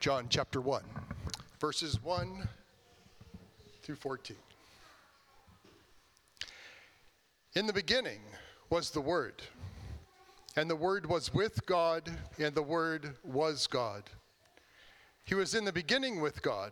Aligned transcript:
John 0.00 0.26
chapter 0.30 0.60
1, 0.60 0.84
verses 1.58 2.00
1 2.04 2.48
through 3.82 3.96
14. 3.96 4.36
In 7.54 7.66
the 7.66 7.72
beginning 7.72 8.20
was 8.70 8.90
the 8.90 9.00
Word, 9.00 9.42
and 10.54 10.70
the 10.70 10.76
Word 10.76 11.04
was 11.04 11.34
with 11.34 11.66
God, 11.66 12.08
and 12.38 12.54
the 12.54 12.62
Word 12.62 13.16
was 13.24 13.66
God. 13.66 14.04
He 15.24 15.34
was 15.34 15.56
in 15.56 15.64
the 15.64 15.72
beginning 15.72 16.20
with 16.20 16.42
God, 16.42 16.70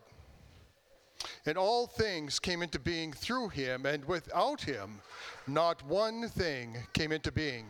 and 1.46 1.58
all 1.58 1.88
things 1.88 2.38
came 2.38 2.62
into 2.62 2.78
being 2.78 3.12
through 3.12 3.48
him, 3.48 3.86
and 3.86 4.04
without 4.04 4.60
him, 4.60 5.00
not 5.48 5.84
one 5.84 6.28
thing 6.28 6.76
came 6.92 7.10
into 7.10 7.32
being. 7.32 7.66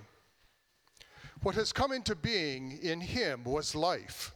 What 1.42 1.54
has 1.54 1.72
come 1.72 1.92
into 1.92 2.14
being 2.14 2.78
in 2.82 3.00
him 3.00 3.42
was 3.42 3.74
life 3.74 4.35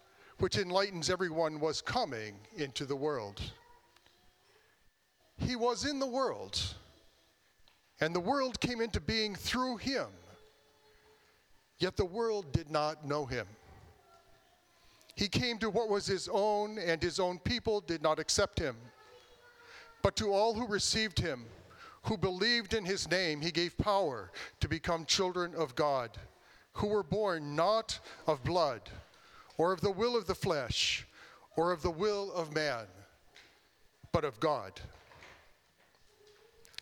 which 0.41 0.57
enlightens 0.57 1.11
everyone, 1.11 1.59
was 1.59 1.83
coming 1.83 2.33
into 2.57 2.83
the 2.83 2.95
world. 2.95 3.39
He 5.37 5.55
was 5.55 5.85
in 5.85 5.99
the 5.99 6.07
world, 6.07 6.59
and 7.99 8.15
the 8.15 8.19
world 8.19 8.59
came 8.59 8.81
into 8.81 8.99
being 8.99 9.35
through 9.35 9.77
him. 9.77 10.07
Yet 11.77 11.95
the 11.95 12.05
world 12.05 12.51
did 12.51 12.71
not 12.71 13.05
know 13.05 13.27
him. 13.27 13.45
He 15.13 15.27
came 15.27 15.59
to 15.59 15.69
what 15.69 15.89
was 15.89 16.07
his 16.07 16.27
own, 16.31 16.79
and 16.79 17.03
his 17.03 17.19
own 17.19 17.37
people 17.37 17.79
did 17.79 18.01
not 18.01 18.17
accept 18.17 18.57
him. 18.57 18.75
But 20.01 20.15
to 20.15 20.33
all 20.33 20.55
who 20.55 20.65
received 20.65 21.19
him, 21.19 21.45
who 22.05 22.17
believed 22.17 22.73
in 22.73 22.83
his 22.83 23.07
name, 23.11 23.41
he 23.41 23.51
gave 23.51 23.77
power 23.77 24.31
to 24.59 24.67
become 24.67 25.05
children 25.05 25.53
of 25.53 25.75
God, 25.75 26.17
who 26.73 26.87
were 26.87 27.03
born 27.03 27.55
not 27.55 27.99
of 28.25 28.43
blood 28.43 28.89
or 29.61 29.71
of 29.71 29.81
the 29.81 29.91
will 29.91 30.17
of 30.17 30.25
the 30.25 30.33
flesh, 30.33 31.05
or 31.55 31.71
of 31.71 31.83
the 31.83 31.91
will 31.91 32.31
of 32.31 32.55
man, 32.55 32.87
but 34.11 34.25
of 34.25 34.39
God. 34.39 34.81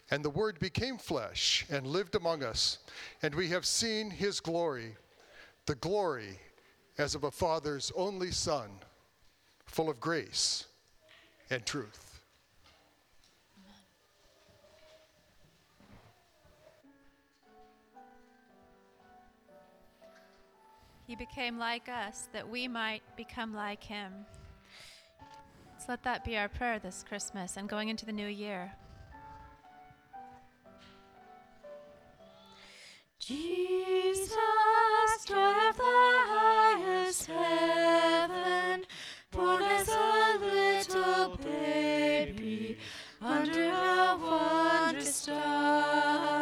And 0.10 0.24
the 0.24 0.30
Word 0.30 0.58
became 0.60 0.98
flesh 0.98 1.66
and 1.70 1.86
lived 1.86 2.16
among 2.16 2.42
us, 2.42 2.78
and 3.22 3.36
we 3.36 3.50
have 3.50 3.66
seen 3.66 4.10
his 4.10 4.40
glory, 4.40 4.96
the 5.66 5.76
glory 5.76 6.40
as 6.98 7.16
of 7.16 7.26
a 7.26 7.32
Father's 7.32 7.92
only 7.98 8.32
Son, 8.32 8.70
full 9.66 9.90
of 9.90 10.00
grace 10.00 10.64
and 11.50 11.66
truth. 11.66 12.09
He 21.10 21.16
became 21.16 21.58
like 21.58 21.90
us 21.90 22.30
that 22.34 22.48
we 22.48 22.68
might 22.68 23.02
become 23.18 23.52
like 23.52 23.84
him. 23.84 24.14
So 25.80 25.86
let 25.88 26.04
that 26.04 26.24
be 26.24 26.38
our 26.38 26.48
prayer 26.48 26.78
this 26.78 27.04
Christmas 27.10 27.58
and 27.58 27.68
going 27.68 27.90
into 27.90 28.06
the 28.06 28.12
new 28.12 28.28
year. 28.28 28.72
Jesus, 33.18 34.30
joy 35.26 35.56
of 35.70 35.78
the 35.78 36.22
highest 36.28 37.26
heaven, 37.26 38.86
born 39.32 39.64
as 39.64 39.90
a 39.90 40.38
little 40.40 41.38
baby 41.38 42.78
under 43.20 43.64
a 43.64 44.16
wondrous 44.22 45.16
star. 45.16 46.39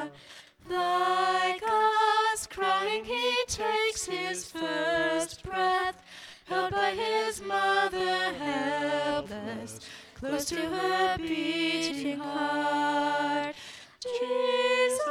Helpless, 9.57 9.79
close 10.15 10.45
to 10.45 10.55
her 10.55 11.17
beating 11.17 12.19
heart. 12.19 13.55
Jesus, 14.01 15.01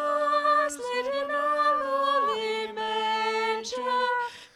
in 0.96 1.06
a 1.06 1.26
lowly 1.28 2.72
manger, 2.72 4.06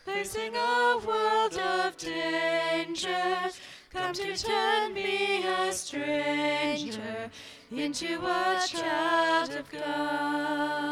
facing 0.04 0.54
a 0.54 0.98
world 1.06 1.54
of 1.58 1.96
danger, 1.96 3.50
come 3.92 4.12
to 4.14 4.36
turn 4.36 4.94
me 4.94 5.44
a 5.44 5.72
stranger 5.72 7.30
into 7.70 8.18
a 8.24 8.60
child 8.66 9.50
of 9.50 9.70
God. 9.70 10.90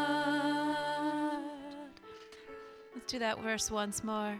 Let's 2.93 3.11
do 3.11 3.19
that 3.19 3.39
verse 3.41 3.71
once 3.71 4.03
more. 4.03 4.39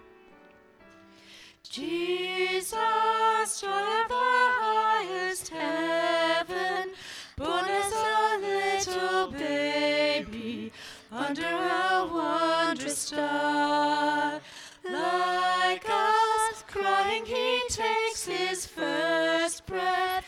Jesus, 1.80 3.62
joy 3.62 3.70
of 3.70 4.10
the 4.10 4.26
highest 4.60 5.48
heaven, 5.48 6.90
born 7.38 7.66
as 7.70 7.94
a 7.94 8.38
little 8.42 9.32
baby 9.32 10.74
under 11.10 11.42
a 11.42 12.06
wondrous 12.14 12.98
star. 12.98 14.42
Like 14.84 15.86
us, 15.90 16.66
crying, 16.68 17.26
he 17.26 17.62
takes 17.70 18.26
his 18.26 18.66
first 18.66 19.66
breath, 19.66 20.19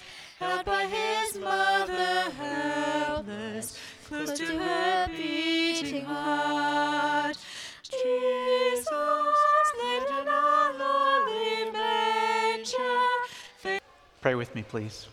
Pray 14.31 14.35
with 14.37 14.55
me, 14.55 14.63
please. 14.63 15.09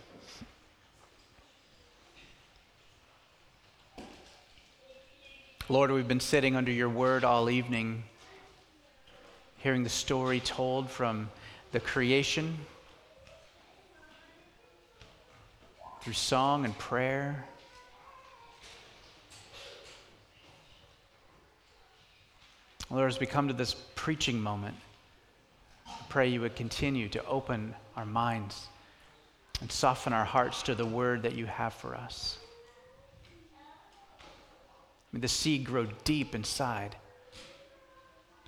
Lord, 5.69 5.91
we've 5.91 6.07
been 6.07 6.21
sitting 6.21 6.55
under 6.55 6.71
your 6.71 6.89
word 6.89 7.25
all 7.25 7.51
evening, 7.51 8.05
hearing 9.57 9.83
the 9.83 9.89
story 9.89 10.39
told 10.39 10.89
from 10.89 11.31
the 11.73 11.81
creation 11.81 12.61
through 16.03 16.13
song 16.13 16.65
and 16.65 16.79
prayer. 16.79 17.45
Lord, 22.89 23.11
as 23.11 23.19
we 23.19 23.27
come 23.27 23.49
to 23.49 23.55
this 23.55 23.75
preaching 23.97 24.41
moment, 24.41 24.77
I 25.89 25.97
pray 26.09 26.29
you 26.29 26.41
would 26.43 26.55
continue 26.55 27.09
to 27.09 27.27
open 27.27 27.75
our 27.97 28.07
minds 28.07 28.69
and 29.61 29.71
soften 29.71 30.13
our 30.13 30.25
hearts 30.25 30.63
to 30.65 30.75
the 30.75 30.87
word 30.87 31.23
that 31.23 31.35
you 31.35 31.47
have 31.47 31.75
for 31.75 31.95
us. 31.95 32.39
May 35.13 35.21
the 35.21 35.29
seed 35.29 35.65
grow 35.65 35.87
deep 36.05 36.35
inside 36.35 36.97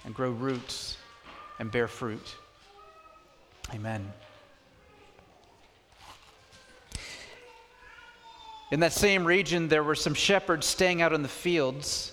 and 0.04 0.14
grow 0.14 0.30
roots 0.30 0.96
and 1.58 1.70
bear 1.70 1.88
fruit. 1.88 2.36
Amen. 3.74 4.12
In 8.70 8.80
that 8.80 8.92
same 8.92 9.24
region, 9.24 9.68
there 9.68 9.82
were 9.82 9.96
some 9.96 10.14
shepherds 10.14 10.66
staying 10.66 11.02
out 11.02 11.12
in 11.12 11.22
the 11.22 11.28
fields 11.28 12.12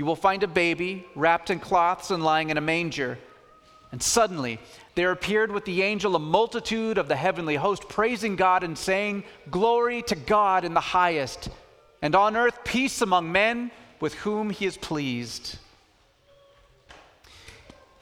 You 0.00 0.06
will 0.06 0.16
find 0.16 0.42
a 0.42 0.48
baby 0.48 1.04
wrapped 1.14 1.50
in 1.50 1.60
cloths 1.60 2.10
and 2.10 2.24
lying 2.24 2.48
in 2.48 2.56
a 2.56 2.62
manger. 2.62 3.18
And 3.92 4.02
suddenly 4.02 4.58
there 4.94 5.10
appeared 5.10 5.52
with 5.52 5.66
the 5.66 5.82
angel 5.82 6.16
a 6.16 6.18
multitude 6.18 6.96
of 6.96 7.06
the 7.06 7.16
heavenly 7.16 7.56
host, 7.56 7.86
praising 7.86 8.34
God 8.34 8.64
and 8.64 8.78
saying, 8.78 9.24
Glory 9.50 10.00
to 10.04 10.14
God 10.14 10.64
in 10.64 10.72
the 10.72 10.80
highest, 10.80 11.50
and 12.00 12.14
on 12.14 12.34
earth 12.34 12.64
peace 12.64 13.02
among 13.02 13.30
men 13.30 13.70
with 14.00 14.14
whom 14.14 14.48
he 14.48 14.64
is 14.64 14.78
pleased. 14.78 15.58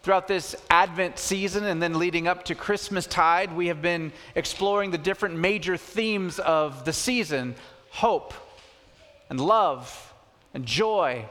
Throughout 0.05 0.29
this 0.29 0.55
Advent 0.71 1.19
season 1.19 1.65
and 1.65 1.83
then 1.83 1.99
leading 1.99 2.29
up 2.29 2.45
to 2.45 2.55
Christmas 2.55 3.09
tide, 3.09 3.53
we 3.57 3.67
have 3.67 3.83
been 3.83 4.13
exploring 4.37 4.93
the 4.93 4.99
different 4.99 5.35
major 5.35 5.77
themes 5.77 6.39
of 6.39 6.85
the 6.85 6.93
season 6.93 7.57
hope 7.91 8.35
and 9.29 9.41
love 9.41 10.15
and 10.55 10.65
joy. 10.65 11.27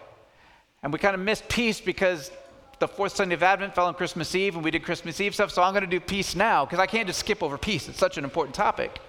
And 0.87 0.93
we 0.93 0.99
kind 0.99 1.15
of 1.15 1.19
missed 1.19 1.49
peace 1.49 1.81
because 1.81 2.31
the 2.79 2.87
fourth 2.87 3.13
Sunday 3.13 3.35
of 3.35 3.43
Advent 3.43 3.75
fell 3.75 3.87
on 3.87 3.93
Christmas 3.93 4.33
Eve 4.33 4.55
and 4.55 4.63
we 4.63 4.71
did 4.71 4.83
Christmas 4.83 5.19
Eve 5.19 5.33
stuff, 5.33 5.51
so 5.51 5.61
I'm 5.61 5.73
going 5.73 5.83
to 5.83 5.89
do 5.89 5.99
peace 5.99 6.33
now 6.33 6.63
because 6.63 6.79
I 6.79 6.85
can't 6.85 7.05
just 7.05 7.19
skip 7.19 7.43
over 7.43 7.57
peace. 7.57 7.89
It's 7.89 7.99
such 7.99 8.17
an 8.17 8.23
important 8.23 8.55
topic. 8.55 9.01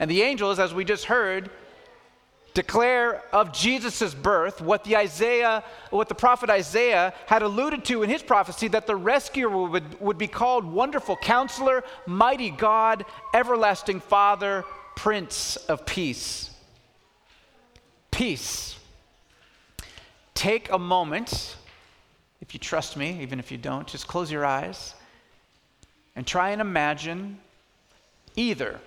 And 0.00 0.10
the 0.10 0.22
angels, 0.22 0.58
as 0.58 0.72
we 0.72 0.86
just 0.86 1.04
heard, 1.04 1.50
declare 2.54 3.22
of 3.34 3.52
Jesus' 3.52 4.14
birth 4.14 4.62
what 4.62 4.82
the 4.84 4.96
Isaiah, 4.96 5.62
what 5.90 6.08
the 6.08 6.14
prophet 6.14 6.48
Isaiah 6.48 7.12
had 7.26 7.42
alluded 7.42 7.84
to 7.84 8.02
in 8.02 8.08
his 8.08 8.22
prophecy 8.22 8.68
that 8.68 8.86
the 8.86 8.96
rescuer 8.96 9.50
would, 9.50 10.00
would 10.00 10.16
be 10.16 10.26
called 10.26 10.64
Wonderful 10.64 11.16
Counselor, 11.16 11.84
Mighty 12.06 12.48
God, 12.48 13.04
Everlasting 13.34 14.00
Father, 14.00 14.64
Prince 14.96 15.56
of 15.68 15.84
Peace. 15.84 16.48
Peace. 18.10 18.78
Take 20.42 20.72
a 20.72 20.78
moment, 20.78 21.54
if 22.40 22.52
you 22.52 22.58
trust 22.58 22.96
me, 22.96 23.22
even 23.22 23.38
if 23.38 23.52
you 23.52 23.58
don't, 23.58 23.86
just 23.86 24.08
close 24.08 24.28
your 24.28 24.44
eyes 24.44 24.92
and 26.16 26.26
try 26.26 26.50
and 26.50 26.60
imagine 26.60 27.38
either 28.34 28.80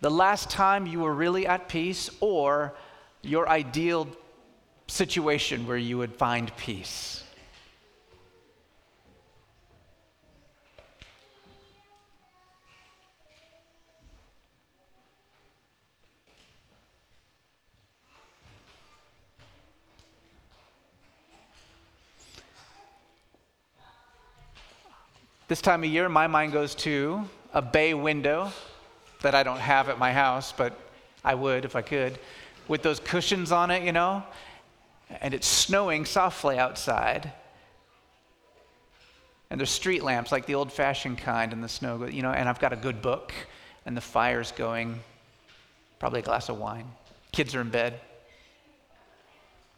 the 0.00 0.10
last 0.10 0.48
time 0.48 0.86
you 0.86 1.00
were 1.00 1.12
really 1.12 1.46
at 1.46 1.68
peace 1.68 2.08
or 2.20 2.72
your 3.20 3.50
ideal 3.50 4.08
situation 4.86 5.66
where 5.66 5.76
you 5.76 5.98
would 5.98 6.14
find 6.14 6.56
peace. 6.56 7.22
This 25.54 25.62
time 25.62 25.84
of 25.84 25.90
year, 25.90 26.08
my 26.08 26.26
mind 26.26 26.52
goes 26.52 26.74
to 26.74 27.28
a 27.52 27.62
bay 27.62 27.94
window 27.94 28.50
that 29.22 29.36
I 29.36 29.44
don't 29.44 29.60
have 29.60 29.88
at 29.88 30.00
my 30.00 30.12
house, 30.12 30.50
but 30.50 30.76
I 31.24 31.36
would 31.36 31.64
if 31.64 31.76
I 31.76 31.80
could, 31.80 32.18
with 32.66 32.82
those 32.82 32.98
cushions 32.98 33.52
on 33.52 33.70
it, 33.70 33.84
you 33.84 33.92
know, 33.92 34.24
and 35.20 35.32
it's 35.32 35.46
snowing 35.46 36.06
softly 36.06 36.58
outside. 36.58 37.30
And 39.48 39.60
there's 39.60 39.70
street 39.70 40.02
lamps, 40.02 40.32
like 40.32 40.44
the 40.46 40.56
old 40.56 40.72
fashioned 40.72 41.18
kind 41.18 41.52
in 41.52 41.60
the 41.60 41.68
snow, 41.68 42.04
you 42.04 42.22
know, 42.22 42.32
and 42.32 42.48
I've 42.48 42.58
got 42.58 42.72
a 42.72 42.76
good 42.76 43.00
book, 43.00 43.32
and 43.86 43.96
the 43.96 44.00
fire's 44.00 44.50
going, 44.50 44.98
probably 46.00 46.18
a 46.18 46.24
glass 46.24 46.48
of 46.48 46.58
wine. 46.58 46.90
Kids 47.30 47.54
are 47.54 47.60
in 47.60 47.70
bed. 47.70 48.00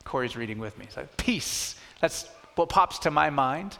Corey's 0.04 0.36
reading 0.38 0.58
with 0.58 0.78
me. 0.78 0.86
It's 0.86 0.96
like, 0.96 1.14
peace. 1.18 1.74
That's 2.00 2.30
what 2.54 2.70
pops 2.70 2.98
to 3.00 3.10
my 3.10 3.28
mind. 3.28 3.76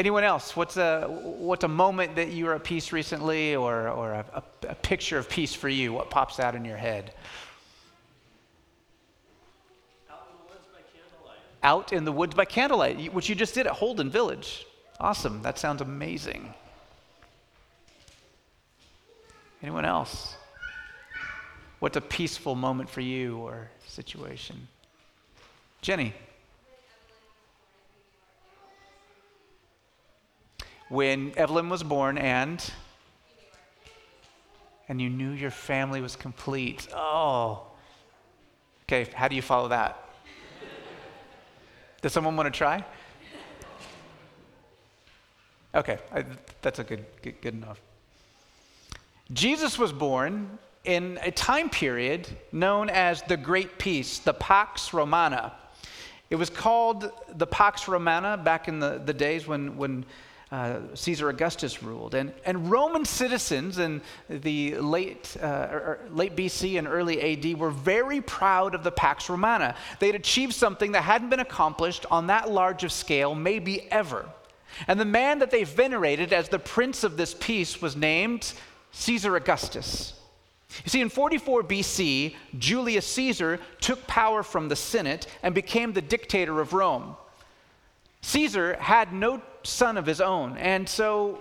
Anyone 0.00 0.24
else? 0.24 0.56
What's 0.56 0.78
a, 0.78 1.08
what's 1.10 1.62
a 1.62 1.68
moment 1.68 2.16
that 2.16 2.28
you 2.28 2.46
were 2.46 2.54
at 2.54 2.64
peace 2.64 2.90
recently 2.90 3.54
or, 3.54 3.86
or 3.90 4.12
a, 4.12 4.42
a, 4.66 4.74
picture 4.76 5.18
of 5.18 5.28
peace 5.28 5.52
for 5.52 5.68
you? 5.68 5.92
What 5.92 6.08
pops 6.08 6.40
out 6.40 6.54
in 6.54 6.64
your 6.64 6.78
head? 6.78 7.12
Out 11.62 11.92
in 11.92 12.06
the 12.06 12.12
woods 12.12 12.34
by 12.34 12.46
candlelight, 12.46 13.12
which 13.12 13.28
you 13.28 13.34
just 13.34 13.52
did 13.52 13.66
at 13.66 13.74
Holden 13.74 14.08
Village. 14.08 14.64
Awesome. 14.98 15.42
That 15.42 15.58
sounds 15.58 15.82
amazing. 15.82 16.54
Anyone 19.62 19.84
else? 19.84 20.34
What's 21.80 21.98
a 21.98 22.00
peaceful 22.00 22.54
moment 22.54 22.88
for 22.88 23.02
you 23.02 23.36
or 23.36 23.68
situation? 23.86 24.66
Jenny. 25.82 26.14
When 30.90 31.32
Evelyn 31.36 31.70
was 31.70 31.82
born 31.82 32.18
and 32.18 32.62
and 34.88 35.00
you 35.00 35.08
knew 35.08 35.30
your 35.30 35.52
family 35.52 36.00
was 36.00 36.16
complete. 36.16 36.88
Oh. 36.92 37.62
Okay, 38.82 39.08
how 39.14 39.28
do 39.28 39.36
you 39.36 39.42
follow 39.42 39.68
that? 39.68 40.04
Does 42.02 42.12
someone 42.12 42.36
want 42.36 42.52
to 42.52 42.58
try? 42.58 42.84
Okay, 45.72 45.98
I, 46.12 46.24
that's 46.60 46.80
a 46.80 46.84
good, 46.84 47.04
good, 47.22 47.40
good 47.40 47.54
enough. 47.54 47.80
Jesus 49.32 49.78
was 49.78 49.92
born 49.92 50.58
in 50.82 51.20
a 51.22 51.30
time 51.30 51.70
period 51.70 52.26
known 52.50 52.90
as 52.90 53.22
the 53.22 53.36
Great 53.36 53.78
Peace, 53.78 54.18
the 54.18 54.34
Pax 54.34 54.92
Romana. 54.92 55.52
It 56.30 56.36
was 56.36 56.50
called 56.50 57.12
the 57.28 57.46
Pax 57.46 57.86
Romana 57.86 58.36
back 58.36 58.66
in 58.66 58.80
the, 58.80 59.00
the 59.04 59.14
days 59.14 59.46
when, 59.46 59.76
when 59.76 60.04
uh, 60.52 60.80
Caesar 60.94 61.28
Augustus 61.28 61.82
ruled. 61.82 62.14
And, 62.14 62.32
and 62.44 62.70
Roman 62.70 63.04
citizens 63.04 63.78
in 63.78 64.02
the 64.28 64.76
late, 64.76 65.36
uh, 65.40 65.46
er, 65.46 66.00
er, 66.02 66.08
late 66.10 66.34
BC 66.34 66.78
and 66.78 66.88
early 66.88 67.20
AD 67.20 67.58
were 67.58 67.70
very 67.70 68.20
proud 68.20 68.74
of 68.74 68.82
the 68.82 68.90
Pax 68.90 69.30
Romana. 69.30 69.76
They'd 70.00 70.16
achieved 70.16 70.54
something 70.54 70.92
that 70.92 71.02
hadn't 71.02 71.30
been 71.30 71.40
accomplished 71.40 72.04
on 72.10 72.26
that 72.26 72.50
large 72.50 72.82
of 72.82 72.90
scale, 72.90 73.34
maybe 73.34 73.90
ever. 73.92 74.28
And 74.88 74.98
the 74.98 75.04
man 75.04 75.38
that 75.38 75.50
they 75.50 75.64
venerated 75.64 76.32
as 76.32 76.48
the 76.48 76.58
prince 76.58 77.04
of 77.04 77.16
this 77.16 77.34
peace 77.38 77.80
was 77.80 77.94
named 77.94 78.52
Caesar 78.92 79.36
Augustus. 79.36 80.14
You 80.84 80.90
see, 80.90 81.00
in 81.00 81.08
44 81.08 81.64
BC, 81.64 82.34
Julius 82.58 83.06
Caesar 83.06 83.58
took 83.80 84.06
power 84.06 84.42
from 84.42 84.68
the 84.68 84.76
Senate 84.76 85.26
and 85.42 85.54
became 85.54 85.92
the 85.92 86.02
dictator 86.02 86.60
of 86.60 86.72
Rome. 86.72 87.16
Caesar 88.22 88.76
had 88.76 89.12
no 89.12 89.42
son 89.62 89.96
of 89.96 90.06
his 90.06 90.20
own, 90.20 90.56
and 90.58 90.88
so 90.88 91.38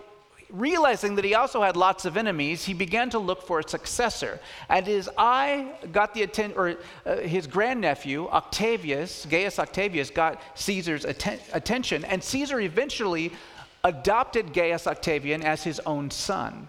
realizing 0.52 1.16
that 1.16 1.26
he 1.26 1.36
also 1.36 1.62
had 1.62 1.76
lots 1.78 2.06
of 2.06 2.18
enemies, 2.18 2.66
he 2.66 2.74
began 2.74 3.10
to 3.12 3.20
look 3.20 3.44
for 3.44 3.60
a 3.60 3.68
successor. 3.68 4.40
And 4.68 4.86
his 4.86 5.10
eye 5.18 5.72
got 5.92 6.14
the 6.14 6.24
attention, 6.24 6.58
or 6.58 6.76
uh, 7.06 7.18
his 7.18 7.48
grandnephew, 7.48 8.28
Octavius, 8.30 9.28
Gaius 9.30 9.60
Octavius, 9.60 10.10
got 10.10 10.42
Caesar's 10.56 11.06
atten- 11.06 11.40
attention, 11.54 12.04
and 12.06 12.24
Caesar 12.24 12.60
eventually 12.60 13.32
adopted 13.84 14.54
Gaius 14.54 14.88
Octavian 14.88 15.44
as 15.44 15.64
his 15.64 15.80
own 15.86 16.12
son. 16.12 16.68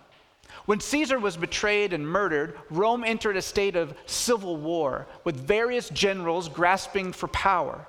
When 0.67 0.79
Caesar 0.79 1.19
was 1.19 1.37
betrayed 1.37 1.93
and 1.93 2.07
murdered, 2.07 2.57
Rome 2.71 3.03
entered 3.03 3.37
a 3.37 3.43
state 3.43 3.77
of 3.77 3.95
civil 4.07 4.57
war 4.57 5.07
with 5.25 5.35
various 5.35 5.89
generals 5.89 6.49
grasping 6.49 7.13
for 7.13 7.29
power. 7.29 7.87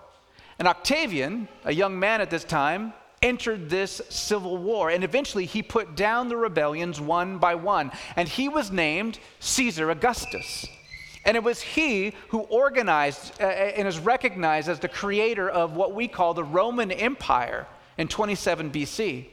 And 0.57 0.67
Octavian, 0.67 1.47
a 1.65 1.73
young 1.73 1.99
man 1.99 2.21
at 2.21 2.29
this 2.29 2.43
time, 2.43 2.93
entered 3.21 3.69
this 3.69 4.01
civil 4.09 4.57
war. 4.57 4.89
And 4.89 5.03
eventually 5.03 5.45
he 5.45 5.61
put 5.61 5.95
down 5.95 6.29
the 6.29 6.37
rebellions 6.37 6.99
one 6.99 7.37
by 7.37 7.55
one. 7.55 7.91
And 8.15 8.27
he 8.27 8.49
was 8.49 8.71
named 8.71 9.19
Caesar 9.39 9.91
Augustus. 9.91 10.65
And 11.23 11.37
it 11.37 11.43
was 11.43 11.61
he 11.61 12.13
who 12.29 12.39
organized 12.39 13.39
uh, 13.39 13.45
uh 13.45 13.47
and 13.47 13.87
is 13.87 13.99
recognized 13.99 14.67
as 14.67 14.79
the 14.79 14.87
creator 14.87 15.49
of 15.49 15.75
what 15.75 15.93
we 15.93 16.07
call 16.07 16.33
the 16.33 16.43
Roman 16.43 16.91
Empire 16.91 17.67
in 17.97 18.07
27 18.07 18.71
BC. 18.71 19.27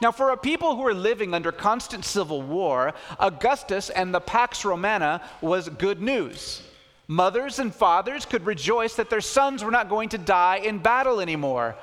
Now, 0.00 0.10
for 0.10 0.30
a 0.30 0.36
people 0.36 0.74
who 0.74 0.82
were 0.82 0.94
living 0.94 1.34
under 1.34 1.52
constant 1.52 2.04
civil 2.04 2.40
war, 2.40 2.94
Augustus 3.18 3.90
and 3.90 4.14
the 4.14 4.20
Pax 4.20 4.64
Romana 4.64 5.22
was 5.42 5.68
good 5.68 6.00
news. 6.00 6.62
Mothers 7.08 7.58
and 7.58 7.74
fathers 7.74 8.26
could 8.26 8.46
rejoice 8.46 8.94
that 8.96 9.10
their 9.10 9.20
sons 9.20 9.62
were 9.62 9.70
not 9.70 9.88
going 9.88 10.08
to 10.08 10.18
die 10.18 10.56
in 10.56 10.78
battle 10.78 11.20
anymore, 11.20 11.76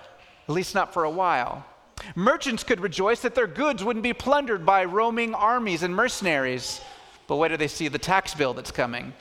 at 0.48 0.54
least 0.54 0.76
not 0.76 0.94
for 0.94 1.04
a 1.04 1.10
while. 1.10 1.66
Merchants 2.16 2.64
could 2.64 2.80
rejoice 2.82 3.22
that 3.22 3.36
their 3.36 3.48
goods 3.48 3.84
wouldn't 3.84 4.04
be 4.04 4.14
plundered 4.14 4.66
by 4.66 4.84
roaming 4.86 5.34
armies 5.34 5.84
and 5.84 5.96
mercenaries. 5.96 6.82
But 7.28 7.38
wait 7.38 7.50
do 7.50 7.58
they 7.58 7.68
see 7.68 7.88
the 7.88 7.98
tax 7.98 8.34
bill 8.34 8.54
that's 8.54 8.72
coming. 8.72 9.14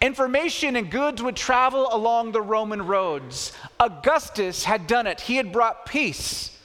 Information 0.00 0.76
and 0.76 0.90
goods 0.90 1.22
would 1.22 1.36
travel 1.36 1.88
along 1.92 2.32
the 2.32 2.42
Roman 2.42 2.82
roads. 2.86 3.52
Augustus 3.78 4.64
had 4.64 4.86
done 4.86 5.06
it, 5.06 5.20
he 5.20 5.36
had 5.36 5.52
brought 5.52 5.86
peace. 5.86 6.58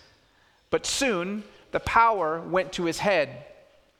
But 0.69 0.85
soon, 0.85 1.43
the 1.71 1.79
power 1.79 2.41
went 2.41 2.73
to 2.73 2.85
his 2.85 2.99
head. 2.99 3.45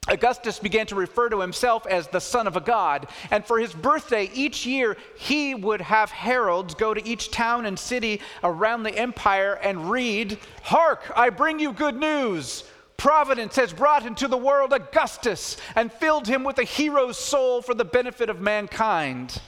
Augustus 0.08 0.58
began 0.58 0.86
to 0.86 0.94
refer 0.94 1.28
to 1.28 1.40
himself 1.40 1.86
as 1.86 2.08
the 2.08 2.20
son 2.20 2.46
of 2.46 2.56
a 2.56 2.60
god. 2.60 3.08
And 3.30 3.44
for 3.44 3.58
his 3.58 3.72
birthday, 3.72 4.30
each 4.34 4.66
year, 4.66 4.96
he 5.16 5.54
would 5.54 5.80
have 5.80 6.10
heralds 6.10 6.74
go 6.74 6.94
to 6.94 7.06
each 7.06 7.30
town 7.30 7.66
and 7.66 7.78
city 7.78 8.20
around 8.42 8.82
the 8.82 8.96
empire 8.96 9.54
and 9.62 9.90
read, 9.90 10.38
Hark, 10.62 11.12
I 11.14 11.30
bring 11.30 11.58
you 11.60 11.72
good 11.72 11.96
news. 11.96 12.64
Providence 12.96 13.54
has 13.56 13.72
brought 13.72 14.04
into 14.04 14.26
the 14.26 14.36
world 14.36 14.72
Augustus 14.72 15.56
and 15.76 15.92
filled 15.92 16.26
him 16.26 16.42
with 16.42 16.58
a 16.58 16.64
hero's 16.64 17.16
soul 17.16 17.62
for 17.62 17.74
the 17.74 17.84
benefit 17.84 18.28
of 18.28 18.40
mankind 18.40 19.40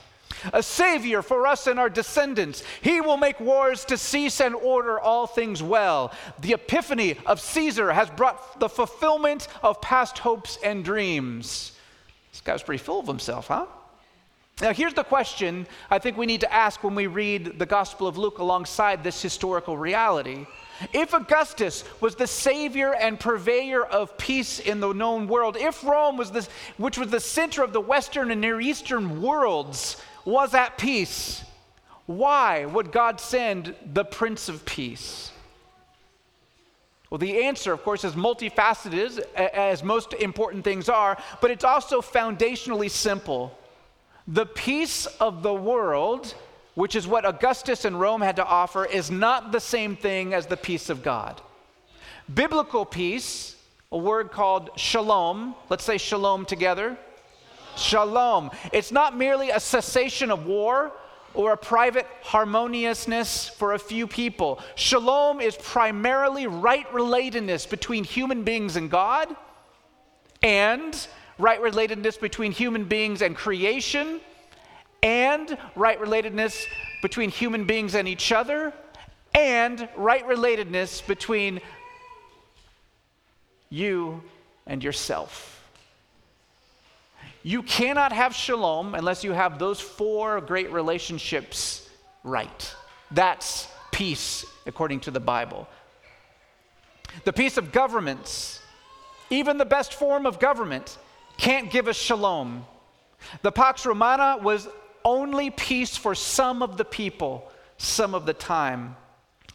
a 0.52 0.62
savior 0.62 1.22
for 1.22 1.46
us 1.46 1.66
and 1.66 1.78
our 1.78 1.90
descendants. 1.90 2.62
He 2.82 3.00
will 3.00 3.16
make 3.16 3.40
wars 3.40 3.84
to 3.86 3.96
cease 3.96 4.40
and 4.40 4.54
order 4.54 4.98
all 4.98 5.26
things 5.26 5.62
well. 5.62 6.12
The 6.40 6.54
epiphany 6.54 7.16
of 7.26 7.40
Caesar 7.40 7.92
has 7.92 8.10
brought 8.10 8.60
the 8.60 8.68
fulfillment 8.68 9.48
of 9.62 9.80
past 9.80 10.18
hopes 10.18 10.58
and 10.64 10.84
dreams. 10.84 11.72
This 12.32 12.40
guy 12.40 12.52
was 12.52 12.62
pretty 12.62 12.82
full 12.82 13.00
of 13.00 13.06
himself, 13.06 13.48
huh? 13.48 13.66
Now, 14.60 14.74
here's 14.74 14.94
the 14.94 15.04
question 15.04 15.66
I 15.90 15.98
think 15.98 16.16
we 16.16 16.26
need 16.26 16.42
to 16.42 16.52
ask 16.52 16.84
when 16.84 16.94
we 16.94 17.06
read 17.06 17.58
the 17.58 17.66
Gospel 17.66 18.06
of 18.06 18.18
Luke 18.18 18.38
alongside 18.38 19.02
this 19.02 19.20
historical 19.22 19.76
reality. 19.76 20.46
If 20.92 21.12
Augustus 21.12 21.84
was 22.00 22.14
the 22.14 22.26
savior 22.26 22.94
and 22.94 23.20
purveyor 23.20 23.84
of 23.84 24.16
peace 24.16 24.60
in 24.60 24.80
the 24.80 24.92
known 24.92 25.28
world, 25.28 25.56
if 25.58 25.84
Rome 25.84 26.16
was 26.16 26.30
this, 26.30 26.48
which 26.78 26.98
was 26.98 27.10
the 27.10 27.20
center 27.20 27.62
of 27.62 27.72
the 27.72 27.80
Western 27.80 28.30
and 28.30 28.40
Near 28.40 28.60
Eastern 28.60 29.20
worlds, 29.20 29.96
was 30.24 30.54
at 30.54 30.78
peace, 30.78 31.42
why 32.06 32.64
would 32.64 32.92
God 32.92 33.20
send 33.20 33.74
the 33.92 34.04
Prince 34.04 34.48
of 34.48 34.64
Peace? 34.64 35.30
Well, 37.08 37.18
the 37.18 37.44
answer, 37.44 37.72
of 37.72 37.82
course, 37.82 38.04
is 38.04 38.12
multifaceted, 38.12 39.20
as 39.34 39.82
most 39.82 40.12
important 40.14 40.62
things 40.62 40.88
are, 40.88 41.18
but 41.40 41.50
it's 41.50 41.64
also 41.64 42.00
foundationally 42.00 42.90
simple. 42.90 43.56
The 44.28 44.46
peace 44.46 45.06
of 45.06 45.42
the 45.42 45.54
world, 45.54 46.34
which 46.74 46.94
is 46.94 47.08
what 47.08 47.24
Augustus 47.24 47.84
and 47.84 47.98
Rome 47.98 48.20
had 48.20 48.36
to 48.36 48.44
offer, 48.44 48.84
is 48.84 49.10
not 49.10 49.50
the 49.50 49.60
same 49.60 49.96
thing 49.96 50.34
as 50.34 50.46
the 50.46 50.56
peace 50.56 50.88
of 50.88 51.02
God. 51.02 51.40
Biblical 52.32 52.84
peace, 52.84 53.56
a 53.90 53.98
word 53.98 54.30
called 54.30 54.70
shalom, 54.76 55.56
let's 55.68 55.84
say 55.84 55.98
shalom 55.98 56.44
together 56.44 56.96
Shalom. 57.76 58.50
It's 58.72 58.92
not 58.92 59.16
merely 59.16 59.50
a 59.50 59.60
cessation 59.60 60.30
of 60.30 60.46
war 60.46 60.92
or 61.32 61.52
a 61.52 61.56
private 61.56 62.06
harmoniousness 62.22 63.48
for 63.48 63.74
a 63.74 63.78
few 63.78 64.06
people. 64.06 64.60
Shalom 64.74 65.40
is 65.40 65.56
primarily 65.56 66.46
right 66.46 66.90
relatedness 66.92 67.68
between 67.68 68.04
human 68.04 68.42
beings 68.42 68.76
and 68.76 68.90
God, 68.90 69.34
and 70.42 71.06
right 71.38 71.60
relatedness 71.60 72.20
between 72.20 72.52
human 72.52 72.84
beings 72.84 73.22
and 73.22 73.36
creation, 73.36 74.20
and 75.02 75.56
right 75.76 76.00
relatedness 76.00 76.66
between 77.00 77.30
human 77.30 77.64
beings 77.64 77.94
and 77.94 78.08
each 78.08 78.32
other, 78.32 78.72
and 79.34 79.88
right 79.96 80.26
relatedness 80.26 81.06
between 81.06 81.60
you 83.70 84.20
and 84.66 84.82
yourself. 84.82 85.59
You 87.42 87.62
cannot 87.62 88.12
have 88.12 88.34
shalom 88.34 88.94
unless 88.94 89.24
you 89.24 89.32
have 89.32 89.58
those 89.58 89.80
four 89.80 90.40
great 90.40 90.70
relationships 90.72 91.88
right. 92.22 92.74
That's 93.10 93.68
peace, 93.92 94.44
according 94.66 95.00
to 95.00 95.10
the 95.10 95.20
Bible. 95.20 95.66
The 97.24 97.32
peace 97.32 97.56
of 97.56 97.72
governments, 97.72 98.60
even 99.30 99.58
the 99.58 99.64
best 99.64 99.94
form 99.94 100.26
of 100.26 100.38
government, 100.38 100.98
can't 101.38 101.70
give 101.70 101.88
us 101.88 101.96
shalom. 101.96 102.66
The 103.42 103.52
Pax 103.52 103.86
Romana 103.86 104.38
was 104.40 104.68
only 105.04 105.50
peace 105.50 105.96
for 105.96 106.14
some 106.14 106.62
of 106.62 106.76
the 106.76 106.84
people, 106.84 107.50
some 107.78 108.14
of 108.14 108.26
the 108.26 108.34
time. 108.34 108.96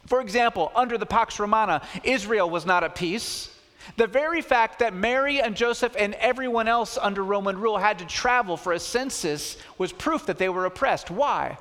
For 0.06 0.20
example, 0.20 0.72
under 0.74 0.98
the 0.98 1.06
Pax 1.06 1.38
Romana, 1.38 1.82
Israel 2.04 2.50
was 2.50 2.66
not 2.66 2.84
at 2.84 2.94
peace. 2.94 3.50
The 3.96 4.06
very 4.06 4.40
fact 4.40 4.80
that 4.80 4.94
Mary 4.94 5.40
and 5.40 5.56
Joseph 5.56 5.94
and 5.98 6.14
everyone 6.14 6.68
else 6.68 6.98
under 7.00 7.22
Roman 7.22 7.58
rule 7.58 7.78
had 7.78 7.98
to 8.00 8.06
travel 8.06 8.56
for 8.56 8.72
a 8.72 8.80
census 8.80 9.56
was 9.78 9.92
proof 9.92 10.26
that 10.26 10.38
they 10.38 10.48
were 10.48 10.64
oppressed. 10.64 11.10
Why? 11.10 11.58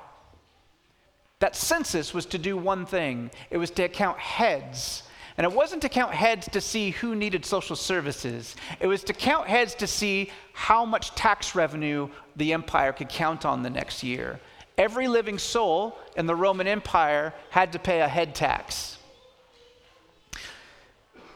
That 1.39 1.55
census 1.55 2.13
was 2.13 2.25
to 2.27 2.37
do 2.37 2.57
one 2.57 2.85
thing 2.85 3.29
it 3.49 3.57
was 3.57 3.69
to 3.71 3.87
count 3.89 4.17
heads. 4.17 5.03
And 5.37 5.45
it 5.45 5.51
wasn't 5.51 5.81
to 5.81 5.89
count 5.89 6.13
heads 6.13 6.47
to 6.49 6.61
see 6.61 6.91
who 6.91 7.13
needed 7.13 7.45
social 7.45 7.75
services, 7.75 8.55
it 8.79 8.87
was 8.87 9.03
to 9.03 9.13
count 9.13 9.47
heads 9.47 9.75
to 9.75 9.87
see 9.87 10.31
how 10.53 10.85
much 10.85 11.13
tax 11.15 11.55
revenue 11.55 12.09
the 12.37 12.53
empire 12.53 12.93
could 12.93 13.09
count 13.09 13.45
on 13.45 13.61
the 13.61 13.69
next 13.69 14.01
year. 14.01 14.39
Every 14.77 15.07
living 15.07 15.37
soul 15.37 15.97
in 16.15 16.25
the 16.25 16.35
Roman 16.35 16.67
Empire 16.67 17.33
had 17.49 17.73
to 17.73 17.79
pay 17.79 18.01
a 18.01 18.07
head 18.07 18.33
tax. 18.33 18.94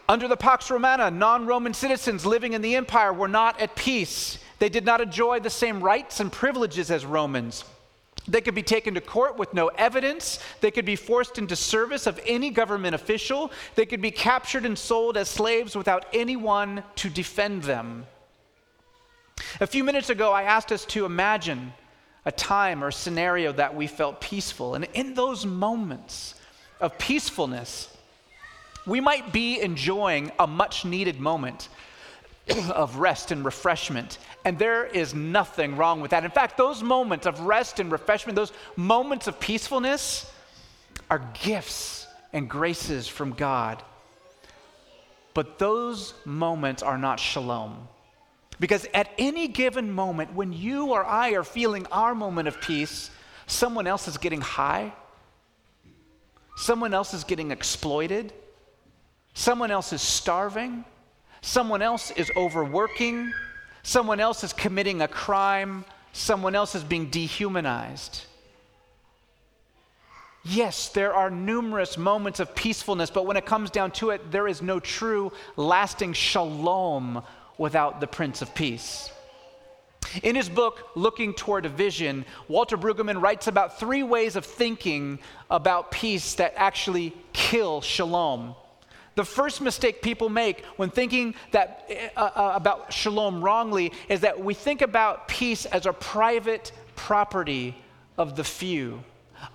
Under 0.10 0.28
the 0.28 0.36
Pax 0.36 0.72
Romana, 0.72 1.12
non 1.12 1.46
Roman 1.46 1.76
citizens 1.76 2.26
living 2.26 2.54
in 2.54 2.64
the 2.64 2.76
empire 2.76 3.14
were 3.14 3.28
not 3.28 3.62
at 3.62 3.76
peace. 3.76 4.40
They 4.58 4.68
did 4.68 4.84
not 4.84 5.02
enjoy 5.02 5.40
the 5.40 5.52
same 5.52 5.82
rights 5.82 6.20
and 6.20 6.32
privileges 6.32 6.90
as 6.90 7.06
Romans. 7.06 7.64
They 8.28 8.42
could 8.42 8.56
be 8.56 8.64
taken 8.64 8.96
to 8.96 9.02
court 9.02 9.38
with 9.38 9.54
no 9.54 9.68
evidence. 9.68 10.40
They 10.62 10.72
could 10.72 10.84
be 10.84 10.96
forced 10.96 11.38
into 11.38 11.56
service 11.56 12.08
of 12.08 12.20
any 12.26 12.50
government 12.50 12.96
official. 12.96 13.52
They 13.76 13.86
could 13.86 14.02
be 14.02 14.10
captured 14.10 14.66
and 14.66 14.76
sold 14.76 15.16
as 15.16 15.30
slaves 15.30 15.76
without 15.76 16.08
anyone 16.12 16.84
to 16.96 17.10
defend 17.12 17.62
them. 17.64 18.08
A 19.62 19.68
few 19.68 19.84
minutes 19.84 20.10
ago, 20.10 20.32
I 20.32 20.42
asked 20.42 20.72
us 20.72 20.86
to 20.86 21.06
imagine 21.06 21.72
a 22.26 22.32
time 22.32 22.84
or 22.84 22.90
scenario 22.90 23.52
that 23.54 23.76
we 23.76 23.86
felt 23.86 24.22
peaceful. 24.22 24.74
And 24.74 24.88
in 24.96 25.14
those 25.14 25.46
moments 25.46 26.34
of 26.82 26.98
peacefulness, 26.98 27.96
we 28.86 29.00
might 29.00 29.32
be 29.32 29.60
enjoying 29.60 30.32
a 30.40 30.48
much 30.48 30.86
needed 30.86 31.20
moment 31.20 31.70
of 32.74 32.98
rest 32.98 33.32
and 33.32 33.46
refreshment. 33.46 34.18
And 34.46 34.58
there 34.58 34.86
is 34.86 35.14
nothing 35.14 35.76
wrong 35.76 36.02
with 36.02 36.12
that. 36.12 36.24
In 36.24 36.32
fact, 36.32 36.58
those 36.58 36.82
moments 36.82 37.26
of 37.26 37.40
rest 37.42 37.80
and 37.80 37.92
refreshment, 37.92 38.36
those 38.36 38.54
moments 38.76 39.28
of 39.28 39.40
peacefulness, 39.40 40.32
are 41.10 41.22
gifts 41.42 42.08
and 42.34 42.50
graces 42.50 43.08
from 43.08 43.34
God. 43.34 43.84
But 45.34 45.60
those 45.60 46.14
moments 46.26 46.84
are 46.84 46.98
not 46.98 47.20
shalom. 47.20 47.88
Because 48.60 48.86
at 48.94 49.10
any 49.18 49.48
given 49.48 49.92
moment, 49.92 50.34
when 50.34 50.52
you 50.52 50.88
or 50.88 51.06
I 51.06 51.32
are 51.32 51.44
feeling 51.44 51.86
our 51.92 52.14
moment 52.14 52.48
of 52.48 52.60
peace, 52.60 53.10
someone 53.48 53.88
else 53.88 54.08
is 54.08 54.18
getting 54.18 54.42
high, 54.42 54.94
someone 56.58 56.94
else 56.94 57.14
is 57.14 57.24
getting 57.24 57.52
exploited 57.52 58.34
Someone 59.34 59.72
else 59.72 59.94
is 59.94 60.02
starving. 60.02 60.84
Someone 61.42 61.82
else 61.82 62.12
is 62.12 62.32
overworking. 62.36 63.32
Someone 63.84 64.20
else 64.20 64.44
is 64.44 64.54
committing 64.54 65.02
a 65.02 65.08
crime. 65.08 65.86
Someone 66.12 66.56
else 66.56 66.76
is 66.76 66.84
being 66.84 67.10
dehumanized. 67.10 68.26
Yes, 70.44 70.90
there 70.90 71.14
are 71.14 71.30
numerous 71.30 71.98
moments 71.98 72.40
of 72.40 72.56
peacefulness, 72.56 73.10
but 73.10 73.26
when 73.26 73.38
it 73.38 73.46
comes 73.46 73.70
down 73.70 73.92
to 73.92 74.12
it, 74.12 74.32
there 74.32 74.48
is 74.48 74.62
no 74.62 74.80
true, 74.80 75.32
lasting 75.58 76.14
shalom 76.14 77.24
without 77.58 78.00
the 78.00 78.08
Prince 78.08 78.42
of 78.42 78.56
Peace. 78.56 79.12
In 80.24 80.36
his 80.36 80.50
book, 80.50 80.90
Looking 80.96 81.34
Toward 81.34 81.66
a 81.66 81.70
Vision, 81.70 82.26
Walter 82.48 82.78
Brueggemann 82.78 83.22
writes 83.22 83.48
about 83.48 83.80
three 83.80 84.02
ways 84.02 84.36
of 84.36 84.46
thinking 84.46 85.20
about 85.52 85.92
peace 85.92 86.36
that 86.36 86.54
actually 86.56 87.14
kill 87.34 87.82
shalom. 87.82 88.56
The 89.20 89.26
first 89.26 89.60
mistake 89.60 90.02
people 90.02 90.30
make 90.30 90.64
when 90.78 90.92
thinking 90.92 91.36
that, 91.52 91.92
uh, 92.16 92.22
uh, 92.22 92.54
about 92.56 92.94
shalom 92.94 93.44
wrongly 93.44 93.92
is 94.08 94.22
that 94.22 94.42
we 94.42 94.54
think 94.54 94.82
about 94.82 95.28
peace 95.28 95.66
as 95.66 95.86
a 95.86 95.92
private 95.92 96.72
property 96.96 97.76
of 98.18 98.38
the 98.38 98.46
few. 98.46 99.04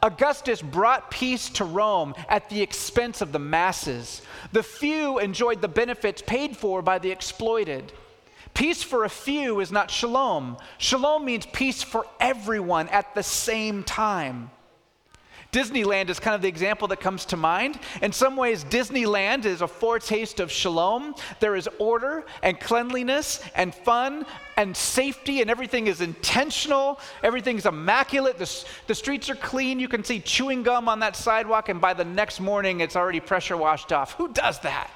Augustus 0.02 0.60
brought 0.60 1.10
peace 1.10 1.48
to 1.48 1.64
Rome 1.64 2.12
at 2.28 2.50
the 2.50 2.60
expense 2.60 3.22
of 3.22 3.32
the 3.32 3.38
masses. 3.38 4.20
The 4.52 4.62
few 4.62 5.18
enjoyed 5.18 5.62
the 5.62 5.68
benefits 5.68 6.20
paid 6.20 6.58
for 6.58 6.82
by 6.82 6.98
the 6.98 7.10
exploited. 7.10 7.90
Peace 8.52 8.82
for 8.82 9.04
a 9.04 9.08
few 9.08 9.60
is 9.60 9.72
not 9.72 9.90
shalom. 9.90 10.58
Shalom 10.76 11.24
means 11.24 11.46
peace 11.46 11.82
for 11.82 12.06
everyone 12.20 12.90
at 12.90 13.14
the 13.14 13.22
same 13.22 13.82
time. 13.82 14.50
Disneyland 15.54 16.08
is 16.08 16.18
kind 16.18 16.34
of 16.34 16.42
the 16.42 16.48
example 16.48 16.88
that 16.88 16.98
comes 16.98 17.24
to 17.26 17.36
mind. 17.36 17.78
In 18.02 18.10
some 18.10 18.36
ways, 18.36 18.64
Disneyland 18.64 19.44
is 19.44 19.62
a 19.62 19.68
foretaste 19.68 20.40
of 20.40 20.50
shalom. 20.50 21.14
There 21.38 21.54
is 21.54 21.68
order 21.78 22.24
and 22.42 22.58
cleanliness 22.58 23.40
and 23.54 23.72
fun 23.72 24.26
and 24.56 24.76
safety, 24.76 25.40
and 25.42 25.48
everything 25.48 25.86
is 25.86 26.00
intentional. 26.00 26.98
Everything's 27.22 27.66
immaculate. 27.66 28.36
The, 28.36 28.64
the 28.88 28.96
streets 28.96 29.30
are 29.30 29.36
clean. 29.36 29.78
You 29.78 29.86
can 29.86 30.02
see 30.02 30.18
chewing 30.18 30.64
gum 30.64 30.88
on 30.88 30.98
that 30.98 31.14
sidewalk, 31.14 31.68
and 31.68 31.80
by 31.80 31.94
the 31.94 32.04
next 32.04 32.40
morning, 32.40 32.80
it's 32.80 32.96
already 32.96 33.20
pressure 33.20 33.56
washed 33.56 33.92
off. 33.92 34.14
Who 34.14 34.32
does 34.32 34.58
that? 34.60 34.90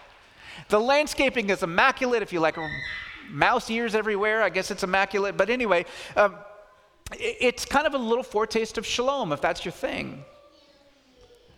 The 0.71 0.81
landscaping 0.81 1.51
is 1.51 1.63
immaculate. 1.63 2.23
If 2.23 2.33
you 2.33 2.41
like 2.41 2.57
mouse 3.31 3.71
ears 3.71 3.95
everywhere. 3.95 4.43
I 4.43 4.49
guess 4.49 4.73
it's 4.73 4.83
immaculate. 4.83 5.37
But 5.37 5.51
anyway, 5.51 5.87
um, 6.17 6.35
it's 7.13 7.65
kind 7.65 7.87
of 7.87 7.95
a 7.95 7.99
little 7.99 8.25
foretaste 8.25 8.77
of 8.77 8.85
shalom, 8.85 9.33
if 9.33 9.41
that's 9.41 9.65
your 9.65 9.73
thing. 9.73 10.25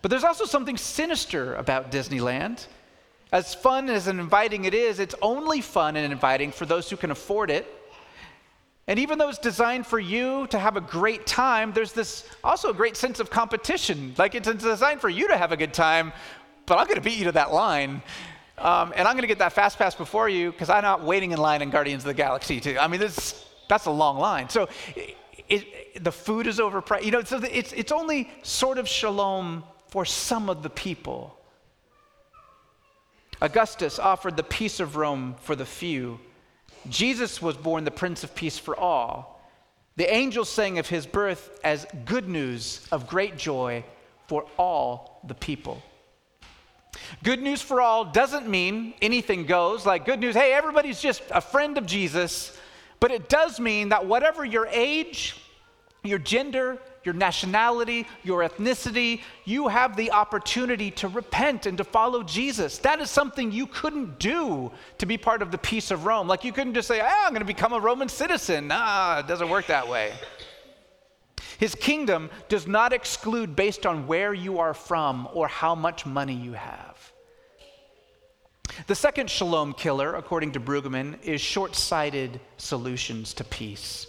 But 0.01 0.09
there's 0.09 0.23
also 0.23 0.45
something 0.45 0.77
sinister 0.77 1.55
about 1.55 1.91
Disneyland. 1.91 2.65
As 3.31 3.53
fun 3.55 3.89
as 3.89 4.07
and 4.07 4.19
inviting 4.19 4.65
it 4.65 4.73
is, 4.73 4.99
it's 4.99 5.15
only 5.21 5.61
fun 5.61 5.95
and 5.95 6.11
inviting 6.11 6.51
for 6.51 6.65
those 6.65 6.89
who 6.89 6.97
can 6.97 7.11
afford 7.11 7.49
it. 7.49 7.65
And 8.87 8.99
even 8.99 9.19
though 9.19 9.29
it's 9.29 9.37
designed 9.37 9.85
for 9.85 9.99
you 9.99 10.47
to 10.47 10.59
have 10.59 10.75
a 10.75 10.81
great 10.81 11.25
time, 11.25 11.71
there's 11.71 11.93
this 11.93 12.27
also 12.43 12.71
a 12.71 12.73
great 12.73 12.97
sense 12.97 13.19
of 13.19 13.29
competition. 13.29 14.13
Like 14.17 14.35
it's 14.35 14.51
designed 14.53 14.99
for 14.99 15.09
you 15.09 15.27
to 15.27 15.37
have 15.37 15.51
a 15.51 15.57
good 15.57 15.73
time, 15.73 16.11
but 16.65 16.77
I'm 16.77 16.85
going 16.85 16.95
to 16.95 17.01
beat 17.01 17.17
you 17.17 17.25
to 17.25 17.31
that 17.33 17.53
line. 17.53 18.01
Um, 18.57 18.91
and 18.95 19.07
I'm 19.07 19.13
going 19.13 19.21
to 19.21 19.27
get 19.27 19.39
that 19.39 19.53
fast 19.53 19.77
pass 19.77 19.95
before 19.95 20.29
you 20.29 20.51
because 20.51 20.69
I'm 20.69 20.83
not 20.83 21.03
waiting 21.03 21.31
in 21.31 21.39
line 21.39 21.61
in 21.61 21.69
Guardians 21.69 22.03
of 22.03 22.07
the 22.07 22.13
Galaxy 22.13 22.59
too. 22.59 22.77
I 22.79 22.87
mean, 22.87 22.99
this, 22.99 23.45
that's 23.69 23.85
a 23.85 23.91
long 23.91 24.17
line. 24.17 24.49
So 24.49 24.67
it, 24.95 25.15
it, 25.47 26.03
the 26.03 26.11
food 26.11 26.47
is 26.47 26.59
overpriced. 26.59 27.05
You 27.05 27.11
know, 27.11 27.23
so 27.23 27.39
it's, 27.43 27.71
it's 27.73 27.91
only 27.91 28.29
sort 28.43 28.77
of 28.77 28.89
shalom 28.89 29.63
for 29.91 30.05
some 30.05 30.49
of 30.49 30.63
the 30.63 30.69
people. 30.69 31.37
Augustus 33.41 33.99
offered 33.99 34.37
the 34.37 34.43
peace 34.43 34.79
of 34.79 34.95
Rome 34.95 35.35
for 35.41 35.55
the 35.55 35.65
few. 35.65 36.19
Jesus 36.89 37.41
was 37.41 37.57
born 37.57 37.83
the 37.83 37.91
Prince 37.91 38.23
of 38.23 38.33
Peace 38.33 38.57
for 38.57 38.75
all. 38.75 39.41
The 39.97 40.11
angels 40.11 40.49
sang 40.49 40.79
of 40.79 40.87
his 40.87 41.05
birth 41.05 41.59
as 41.63 41.85
good 42.05 42.27
news 42.29 42.87
of 42.91 43.07
great 43.07 43.37
joy 43.37 43.83
for 44.27 44.45
all 44.57 45.19
the 45.27 45.35
people. 45.35 45.83
Good 47.23 47.41
news 47.41 47.61
for 47.61 47.81
all 47.81 48.05
doesn't 48.05 48.47
mean 48.47 48.93
anything 49.01 49.45
goes, 49.45 49.85
like 49.85 50.05
good 50.05 50.19
news, 50.19 50.35
hey, 50.35 50.53
everybody's 50.53 51.01
just 51.01 51.21
a 51.31 51.41
friend 51.41 51.77
of 51.77 51.85
Jesus, 51.85 52.57
but 52.99 53.11
it 53.11 53.27
does 53.27 53.59
mean 53.59 53.89
that 53.89 54.05
whatever 54.05 54.45
your 54.45 54.67
age, 54.67 55.35
your 56.03 56.19
gender, 56.19 56.79
your 57.03 57.13
nationality, 57.13 58.07
your 58.23 58.41
ethnicity, 58.41 59.21
you 59.45 59.67
have 59.67 59.95
the 59.95 60.11
opportunity 60.11 60.91
to 60.91 61.07
repent 61.07 61.65
and 61.65 61.77
to 61.77 61.83
follow 61.83 62.23
Jesus. 62.23 62.77
That 62.79 62.99
is 62.99 63.09
something 63.09 63.51
you 63.51 63.67
couldn't 63.67 64.19
do 64.19 64.71
to 64.99 65.05
be 65.05 65.17
part 65.17 65.41
of 65.41 65.51
the 65.51 65.57
peace 65.57 65.91
of 65.91 66.05
Rome. 66.05 66.27
Like 66.27 66.43
you 66.43 66.51
couldn't 66.51 66.73
just 66.73 66.87
say, 66.87 67.01
ah, 67.01 67.25
I'm 67.25 67.31
going 67.31 67.39
to 67.41 67.45
become 67.45 67.73
a 67.73 67.79
Roman 67.79 68.09
citizen. 68.09 68.67
Nah, 68.67 69.19
it 69.19 69.27
doesn't 69.27 69.49
work 69.49 69.67
that 69.67 69.87
way. 69.87 70.13
His 71.57 71.75
kingdom 71.75 72.29
does 72.49 72.65
not 72.65 72.93
exclude 72.93 73.55
based 73.55 73.85
on 73.85 74.07
where 74.07 74.33
you 74.33 74.59
are 74.59 74.73
from 74.73 75.27
or 75.33 75.47
how 75.47 75.75
much 75.75 76.05
money 76.05 76.33
you 76.33 76.53
have. 76.53 77.11
The 78.87 78.95
second 78.95 79.29
shalom 79.29 79.73
killer, 79.73 80.15
according 80.15 80.53
to 80.53 80.59
Brueggemann, 80.59 81.21
is 81.23 81.41
short 81.41 81.75
sighted 81.75 82.39
solutions 82.57 83.33
to 83.35 83.43
peace. 83.43 84.07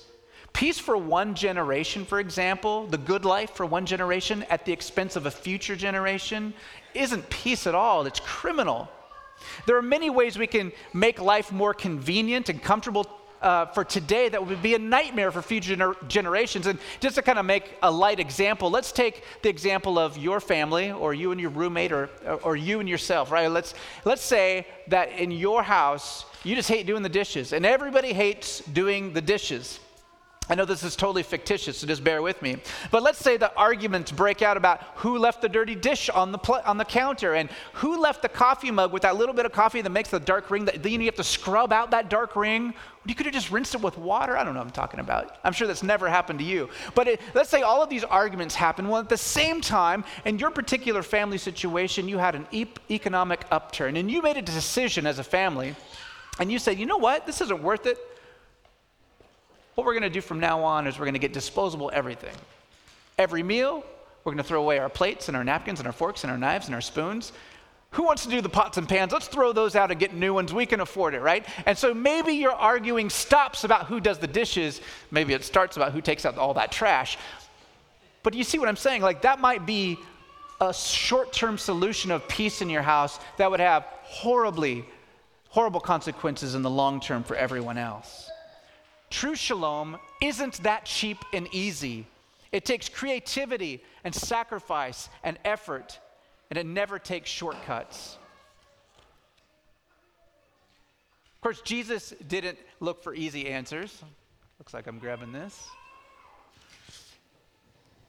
Peace 0.53 0.79
for 0.79 0.97
one 0.97 1.35
generation, 1.35 2.05
for 2.05 2.21
example, 2.21 2.87
the 2.87 2.99
good 2.99 3.25
life 3.25 3.51
for 3.51 3.67
one 3.67 3.87
generation 3.87 4.45
at 4.51 4.65
the 4.65 4.73
expense 4.73 5.17
of 5.17 5.27
a 5.27 5.31
future 5.31 5.77
generation, 5.77 6.53
isn't 6.95 7.29
peace 7.31 7.67
at 7.67 7.75
all. 7.75 8.07
It's 8.07 8.21
criminal. 8.21 8.89
There 9.67 9.77
are 9.77 9.83
many 9.83 10.11
ways 10.11 10.39
we 10.39 10.47
can 10.47 10.73
make 10.93 11.21
life 11.21 11.53
more 11.53 11.75
convenient 11.75 12.49
and 12.49 12.63
comfortable 12.63 13.07
uh, 13.41 13.67
for 13.67 13.85
today 13.85 14.29
that 14.29 14.47
would 14.47 14.63
be 14.63 14.75
a 14.75 14.79
nightmare 14.79 15.33
for 15.33 15.43
future 15.43 15.75
gener- 15.75 16.09
generations. 16.09 16.67
And 16.67 16.79
just 17.01 17.17
to 17.17 17.23
kind 17.23 17.39
of 17.39 17.45
make 17.45 17.77
a 17.83 17.91
light 17.91 18.21
example, 18.21 18.71
let's 18.71 18.93
take 18.93 19.25
the 19.43 19.49
example 19.49 19.99
of 19.99 20.17
your 20.17 20.39
family 20.39 20.93
or 20.93 21.13
you 21.13 21.33
and 21.33 21.41
your 21.41 21.51
roommate 21.51 21.91
or, 21.91 22.09
or 22.45 22.55
you 22.55 22.79
and 22.79 22.89
yourself, 22.89 23.33
right? 23.33 23.49
Let's, 23.49 23.75
let's 24.05 24.23
say 24.23 24.67
that 24.89 25.11
in 25.11 25.33
your 25.33 25.63
house, 25.63 26.25
you 26.45 26.55
just 26.55 26.69
hate 26.69 26.87
doing 26.87 27.03
the 27.03 27.09
dishes, 27.09 27.53
and 27.53 27.67
everybody 27.67 28.13
hates 28.13 28.61
doing 28.61 29.13
the 29.13 29.21
dishes. 29.21 29.81
I 30.53 30.55
know 30.55 30.67
this 30.67 30.83
is 30.83 30.97
totally 30.97 31.23
fictitious, 31.23 31.79
so 31.79 31.87
just 31.87 32.05
bear 32.05 32.21
with 32.21 32.43
me. 32.43 32.59
But 32.91 33.03
let's 33.03 33.19
say 33.19 33.39
the 33.39 33.55
arguments 33.55 34.13
break 34.13 34.43
out 34.43 34.59
about 34.59 34.83
who 34.97 35.17
left 35.17 35.41
the 35.41 35.49
dirty 35.49 35.75
dish 35.75 36.11
on 36.11 36.31
the, 36.31 36.37
pl- 36.37 36.61
on 36.67 36.77
the 36.77 36.85
counter 36.85 37.33
and 37.33 37.49
who 37.73 37.99
left 37.99 38.21
the 38.21 38.29
coffee 38.29 38.71
mug 38.71 38.93
with 38.93 39.01
that 39.01 39.17
little 39.17 39.35
bit 39.35 39.47
of 39.47 39.53
coffee 39.53 39.81
that 39.81 39.89
makes 39.89 40.11
the 40.11 40.21
dark 40.21 40.51
ring. 40.51 40.67
That, 40.67 40.83
then 40.83 41.01
you 41.01 41.07
have 41.07 41.15
to 41.15 41.25
scrub 41.25 41.73
out 41.73 41.93
that 41.93 42.11
dark 42.11 42.37
ring. 42.37 42.75
You 43.07 43.15
could 43.15 43.25
have 43.25 43.35
just 43.35 43.51
rinsed 43.51 43.75
it 43.75 43.81
with 43.81 43.97
water. 43.97 44.37
I 44.37 44.45
don't 44.45 44.53
know 44.53 44.61
what 44.61 44.67
I'm 44.67 44.73
talking 44.73 45.01
about. 45.01 45.39
I'm 45.43 45.55
sure 45.55 45.67
that's 45.67 45.83
never 45.83 46.07
happened 46.07 46.41
to 46.41 46.45
you. 46.45 46.69
But 46.95 47.09
it, 47.09 47.23
let's 47.33 47.49
say 47.49 47.63
all 47.63 47.83
of 47.83 47.89
these 47.89 48.05
arguments 48.05 48.55
happen. 48.55 48.89
Well, 48.89 49.01
at 49.01 49.09
the 49.09 49.17
same 49.17 49.63
time, 49.63 50.05
in 50.27 50.39
your 50.39 50.51
particular 50.51 51.03
family 51.03 51.39
situation, 51.39 52.11
you 52.11 52.19
had 52.19 52.35
an 52.35 52.47
e- 52.51 52.67
economic 52.91 53.47
upturn 53.51 53.97
and 53.97 54.11
you 54.11 54.21
made 54.21 54.37
a 54.37 54.43
decision 54.43 55.07
as 55.07 55.19
a 55.19 55.25
family 55.25 55.75
and 56.39 56.53
you 56.53 56.59
said, 56.59 56.79
you 56.79 56.85
know 56.85 56.99
what? 56.99 57.25
This 57.25 57.41
isn't 57.41 57.63
worth 57.63 57.87
it. 57.87 57.97
What 59.75 59.87
we're 59.87 59.95
going 59.95 60.03
to 60.03 60.11
do 60.11 60.21
from 60.21 60.39
now 60.39 60.63
on 60.63 60.87
is 60.87 60.99
we're 60.99 61.07
going 61.07 61.15
to 61.15 61.21
get 61.21 61.33
disposable 61.33 61.91
everything. 61.95 62.35
Every 63.19 63.43
meal, 63.43 63.85
we're 64.25 64.33
going 64.33 64.43
to 64.43 64.49
throw 64.49 64.61
away 64.61 64.79
our 64.79 64.89
plates 64.89 65.29
and 65.29 65.37
our 65.37 65.45
napkins 65.45 65.81
and 65.81 65.87
our 65.87 65.93
forks 65.93 66.25
and 66.25 66.31
our 66.31 66.39
knives 66.39 66.67
and 66.67 66.75
our 66.75 66.81
spoons. 66.81 67.33
Who 67.93 68.05
wants 68.05 68.25
to 68.25 68.31
do 68.31 68.41
the 68.41 68.49
pots 68.49 68.79
and 68.79 68.89
pans? 68.89 69.13
Let's 69.13 69.29
throw 69.29 69.53
those 69.53 69.77
out 69.77 69.91
and 69.91 70.01
get 70.01 70.15
new 70.15 70.33
ones. 70.33 70.53
We 70.53 70.65
can 70.65 70.81
afford 70.81 71.15
it, 71.15 71.21
right? 71.21 71.45
And 71.67 71.77
so 71.77 71.93
maybe 71.93 72.33
your 72.33 72.53
arguing 72.53 73.11
stops 73.11 73.65
about 73.65 73.87
who 73.87 74.01
does 74.01 74.19
the 74.19 74.27
dishes. 74.27 74.81
Maybe 75.11 75.35
it 75.35 75.45
starts 75.45 75.77
about 75.77 75.93
who 75.93 76.01
takes 76.01 76.25
out 76.25 76.39
all 76.39 76.55
that 76.55 76.73
trash. 76.73 77.19
But 78.23 78.35
you 78.35 78.45
see 78.45 78.59
what 78.59 78.69
I'm 78.69 78.77
saying? 78.77 79.03
Like, 79.03 79.23
that 79.23 79.41
might 79.41 79.67
be 79.67 79.99
a 80.61 80.73
short 80.73 81.33
term 81.33 81.59
solution 81.59 82.11
of 82.11 82.27
peace 82.29 82.63
in 82.63 82.71
your 82.71 82.83
house 82.83 83.19
that 83.37 83.51
would 83.51 83.61
have 83.61 83.83
horribly, 84.05 84.87
horrible 85.49 85.81
consequences 85.81 86.55
in 86.55 86.63
the 86.63 86.71
long 86.71 87.01
term 87.01 87.23
for 87.23 87.37
everyone 87.37 87.77
else. 87.77 88.31
True 89.13 89.35
shalom 89.35 89.99
isn't 90.23 90.63
that 90.63 90.87
cheap 90.87 91.19
and 91.35 91.47
easy. 91.53 92.07
It 92.51 92.65
takes 92.65 92.89
creativity 92.89 93.85
and 94.05 94.15
sacrifice 94.15 95.11
and 95.23 95.39
effort, 95.45 96.01
and 96.49 96.59
it 96.59 96.65
never 96.65 96.99
takes 96.99 97.29
shortcuts. 97.29 98.17
Of 101.35 101.41
course, 101.43 101.61
Jesus 101.61 102.15
didn't 102.27 102.59
look 102.81 103.03
for 103.03 103.15
easy 103.15 103.49
answers. 103.51 104.03
Looks 104.59 104.73
like 104.73 104.87
I'm 104.87 104.99
grabbing 104.99 105.31
this. 105.31 105.63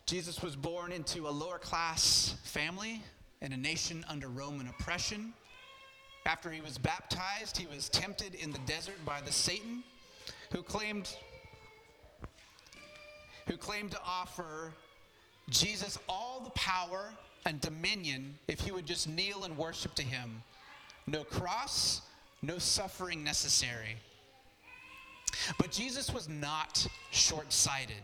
Jesus 0.05 0.41
was 0.41 0.55
born 0.55 0.93
into 0.93 1.27
a 1.27 1.29
lower 1.29 1.57
class 1.57 2.37
family 2.43 3.03
in 3.41 3.51
a 3.51 3.57
nation 3.57 4.05
under 4.07 4.29
Roman 4.29 4.69
oppression. 4.69 5.33
After 6.25 6.49
he 6.49 6.61
was 6.61 6.77
baptized, 6.77 7.57
he 7.57 7.67
was 7.67 7.89
tempted 7.89 8.35
in 8.35 8.51
the 8.51 8.59
desert 8.59 9.03
by 9.03 9.19
the 9.19 9.33
Satan 9.33 9.83
who 10.53 10.61
claimed 10.61 11.09
who 13.47 13.57
claimed 13.57 13.91
to 13.91 13.99
offer 14.05 14.71
Jesus 15.49 15.99
all 16.07 16.39
the 16.39 16.51
power 16.51 17.09
and 17.45 17.59
dominion 17.59 18.37
if 18.47 18.61
he 18.61 18.71
would 18.71 18.85
just 18.85 19.09
kneel 19.09 19.43
and 19.43 19.57
worship 19.57 19.93
to 19.95 20.03
him. 20.03 20.41
No 21.07 21.25
cross, 21.25 22.03
no 22.41 22.57
suffering 22.57 23.21
necessary. 23.21 23.97
But 25.57 25.71
Jesus 25.71 26.13
was 26.13 26.29
not 26.29 26.87
short 27.11 27.51
sighted. 27.51 28.01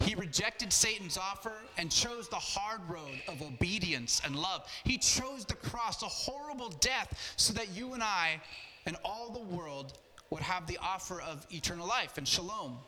He 0.00 0.14
rejected 0.14 0.74
Satan's 0.74 1.16
offer 1.16 1.54
and 1.78 1.90
chose 1.90 2.28
the 2.28 2.36
hard 2.36 2.80
road 2.86 3.22
of 3.28 3.40
obedience 3.40 4.20
and 4.22 4.36
love. 4.36 4.68
He 4.84 4.98
chose 4.98 5.46
the 5.46 5.54
cross, 5.54 6.02
a 6.02 6.06
horrible 6.06 6.68
death, 6.80 7.34
so 7.36 7.54
that 7.54 7.70
you 7.70 7.94
and 7.94 8.02
I 8.02 8.42
and 8.84 8.96
all 9.04 9.30
the 9.30 9.56
world 9.56 9.94
would 10.30 10.42
have 10.42 10.66
the 10.66 10.78
offer 10.80 11.20
of 11.20 11.44
eternal 11.52 11.86
life 11.86 12.16
and 12.16 12.26
shalom. 12.26 12.78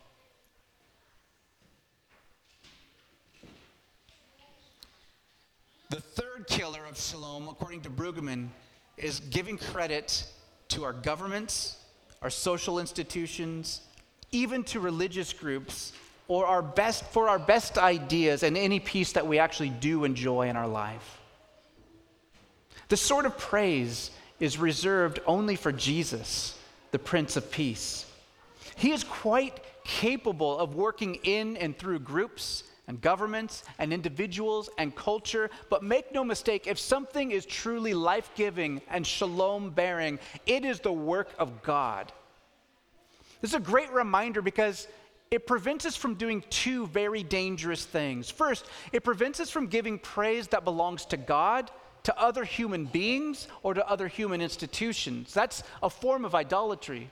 The 5.91 6.01
third 6.01 6.47
killer 6.47 6.85
of 6.89 6.99
shalom, 6.99 7.49
according 7.49 7.83
to 7.83 7.91
Brueggemann, 7.91 8.49
is 8.97 9.21
giving 9.21 9.59
credit 9.59 10.25
to 10.69 10.85
our 10.85 10.93
governments, 10.93 11.77
our 12.23 12.31
social 12.31 12.79
institutions, 12.79 13.83
even 14.31 14.63
to 14.65 14.81
religious 14.81 15.33
groups, 15.33 15.93
or 16.29 16.47
our 16.47 16.63
best 16.63 17.05
for 17.07 17.29
our 17.29 17.39
best 17.39 17.77
ideas 17.77 18.43
and 18.43 18.57
any 18.57 18.81
peace 18.81 19.13
that 19.13 19.27
we 19.27 19.39
actually 19.39 19.69
do 19.69 20.05
enjoy 20.05 20.49
in 20.49 20.57
our 20.57 20.69
life. 20.69 21.19
This 22.89 23.01
sort 23.01 23.27
of 23.27 23.37
praise 23.37 24.13
is 24.39 24.57
reserved 24.57 25.19
only 25.27 25.57
for 25.57 25.73
Jesus 25.73 26.57
the 26.93 26.99
Prince 26.99 27.37
of 27.37 27.51
Peace. 27.51 28.07
He 28.77 28.93
is 28.93 29.03
quite 29.03 29.61
capable 29.85 30.59
of 30.59 30.77
working 30.77 31.17
in 31.25 31.57
and 31.57 31.77
through 31.77 31.99
groups 32.01 32.65
and 32.87 33.01
governments 33.01 33.65
and 33.79 33.93
individuals 33.93 34.71
and 34.79 34.95
culture. 34.95 35.51
But 35.71 35.83
make 35.83 36.13
no 36.13 36.25
mistake, 36.25 36.67
if 36.67 36.79
something 36.79 37.33
is 37.33 37.45
truly 37.47 37.95
life 37.95 38.31
giving 38.35 38.81
and 38.89 39.07
shalom 39.07 39.71
bearing, 39.71 40.19
it 40.47 40.65
is 40.65 40.81
the 40.81 40.93
work 40.93 41.31
of 41.39 41.63
God. 41.63 42.13
This 43.41 43.51
is 43.51 43.57
a 43.57 43.61
great 43.61 43.93
reminder 43.93 44.43
because 44.43 44.87
it 45.31 45.47
prevents 45.47 45.87
us 45.87 45.97
from 45.97 46.15
doing 46.15 46.45
two 46.51 46.87
very 46.89 47.23
dangerous 47.23 47.85
things. 47.85 48.31
First, 48.31 48.67
it 48.93 49.03
prevents 49.03 49.41
us 49.41 49.51
from 49.51 49.67
giving 49.67 49.99
praise 49.99 50.47
that 50.49 50.65
belongs 50.65 51.07
to 51.07 51.17
God 51.17 51.71
to 52.05 52.19
other 52.19 52.45
human 52.45 52.85
beings 52.85 53.49
or 53.63 53.75
to 53.75 53.89
other 53.89 54.09
human 54.09 54.41
institutions. 54.41 55.33
That's 55.33 55.63
a 55.83 55.91
form 55.91 56.25
of 56.25 56.35
idolatry. 56.35 57.11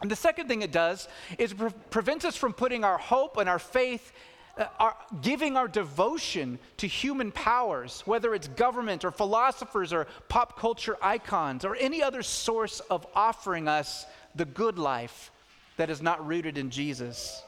And 0.00 0.10
the 0.10 0.16
second 0.16 0.48
thing 0.48 0.62
it 0.62 0.72
does 0.72 1.08
is 1.38 1.52
pre- 1.52 1.70
prevents 1.90 2.24
us 2.24 2.36
from 2.36 2.52
putting 2.52 2.84
our 2.84 2.98
hope 2.98 3.36
and 3.36 3.48
our 3.48 3.58
faith, 3.58 4.12
uh, 4.56 4.66
our, 4.78 4.96
giving 5.22 5.56
our 5.56 5.66
devotion 5.66 6.58
to 6.76 6.86
human 6.86 7.32
powers, 7.32 8.02
whether 8.04 8.34
it's 8.34 8.48
government 8.48 9.04
or 9.04 9.10
philosophers 9.10 9.92
or 9.92 10.06
pop 10.28 10.58
culture 10.58 10.96
icons 11.02 11.64
or 11.64 11.74
any 11.76 12.02
other 12.02 12.22
source 12.22 12.80
of 12.90 13.06
offering 13.14 13.66
us 13.66 14.06
the 14.36 14.44
good 14.44 14.78
life 14.78 15.32
that 15.76 15.90
is 15.90 16.00
not 16.00 16.24
rooted 16.24 16.58
in 16.58 16.70
Jesus. 16.70 17.42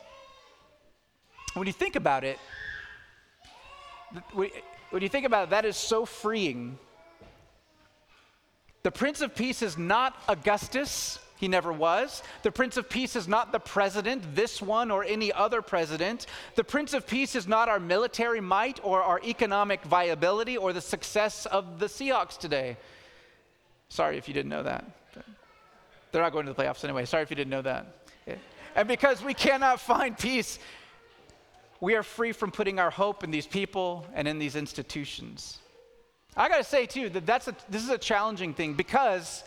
When 1.55 1.67
you 1.67 1.73
think 1.73 1.97
about 1.97 2.25
it, 2.25 2.39
when 4.91 5.03
you 5.03 5.09
think 5.09 5.27
about 5.27 5.45
it, 5.45 5.51
that 5.51 5.65
is 5.65 5.77
so 5.77 6.05
freeing. 6.05 6.79
The 8.83 8.91
Prince 8.91 9.21
of 9.21 9.35
Peace 9.35 9.63
is 9.63 9.77
not 9.77 10.17
Augustus. 10.29 11.19
He 11.37 11.49
never 11.49 11.73
was. 11.73 12.23
The 12.43 12.53
Prince 12.53 12.77
of 12.77 12.89
Peace 12.91 13.17
is 13.17 13.27
not 13.27 13.51
the 13.51 13.59
president, 13.59 14.35
this 14.35 14.61
one 14.61 14.91
or 14.91 15.05
any 15.05 15.33
other 15.33 15.63
president. 15.63 16.27
The 16.55 16.65
Prince 16.65 16.93
of 16.93 17.07
Peace 17.07 17.35
is 17.35 17.47
not 17.49 17.69
our 17.69 17.81
military 17.81 18.41
might 18.41 18.79
or 18.83 19.03
our 19.03 19.21
economic 19.25 19.83
viability 19.85 20.57
or 20.57 20.73
the 20.73 20.81
success 20.81 21.47
of 21.47 21.79
the 21.79 21.87
Seahawks 21.87 22.39
today. 22.39 22.77
Sorry 23.89 24.19
if 24.19 24.29
you 24.29 24.35
didn't 24.35 24.51
know 24.51 24.63
that. 24.63 24.85
They're 26.13 26.23
not 26.23 26.33
going 26.33 26.47
to 26.47 26.53
the 26.53 26.63
playoffs 26.63 26.85
anyway. 26.85 27.05
Sorry 27.05 27.23
if 27.23 27.31
you 27.31 27.37
didn't 27.37 27.51
know 27.51 27.63
that. 27.63 27.87
And 28.77 28.87
because 28.87 29.23
we 29.23 29.35
cannot 29.35 29.81
find 29.81 30.17
peace, 30.17 30.59
we 31.81 31.95
are 31.95 32.03
free 32.03 32.33
from 32.33 32.51
putting 32.51 32.79
our 32.79 32.91
hope 32.91 33.25
in 33.25 33.31
these 33.31 33.47
people 33.47 34.07
and 34.15 34.29
in 34.29 34.39
these 34.39 34.57
institutions. 34.57 35.59
I 36.37 36.49
got 36.49 36.59
to 36.59 36.65
say, 36.65 36.87
too, 36.87 37.09
that 37.11 37.27
that's 37.27 37.49
a, 37.49 37.57
this 37.69 37.83
is 37.83 37.91
a 37.91 37.99
challenging 37.99 38.55
thing 38.55 38.75
because 38.75 39.43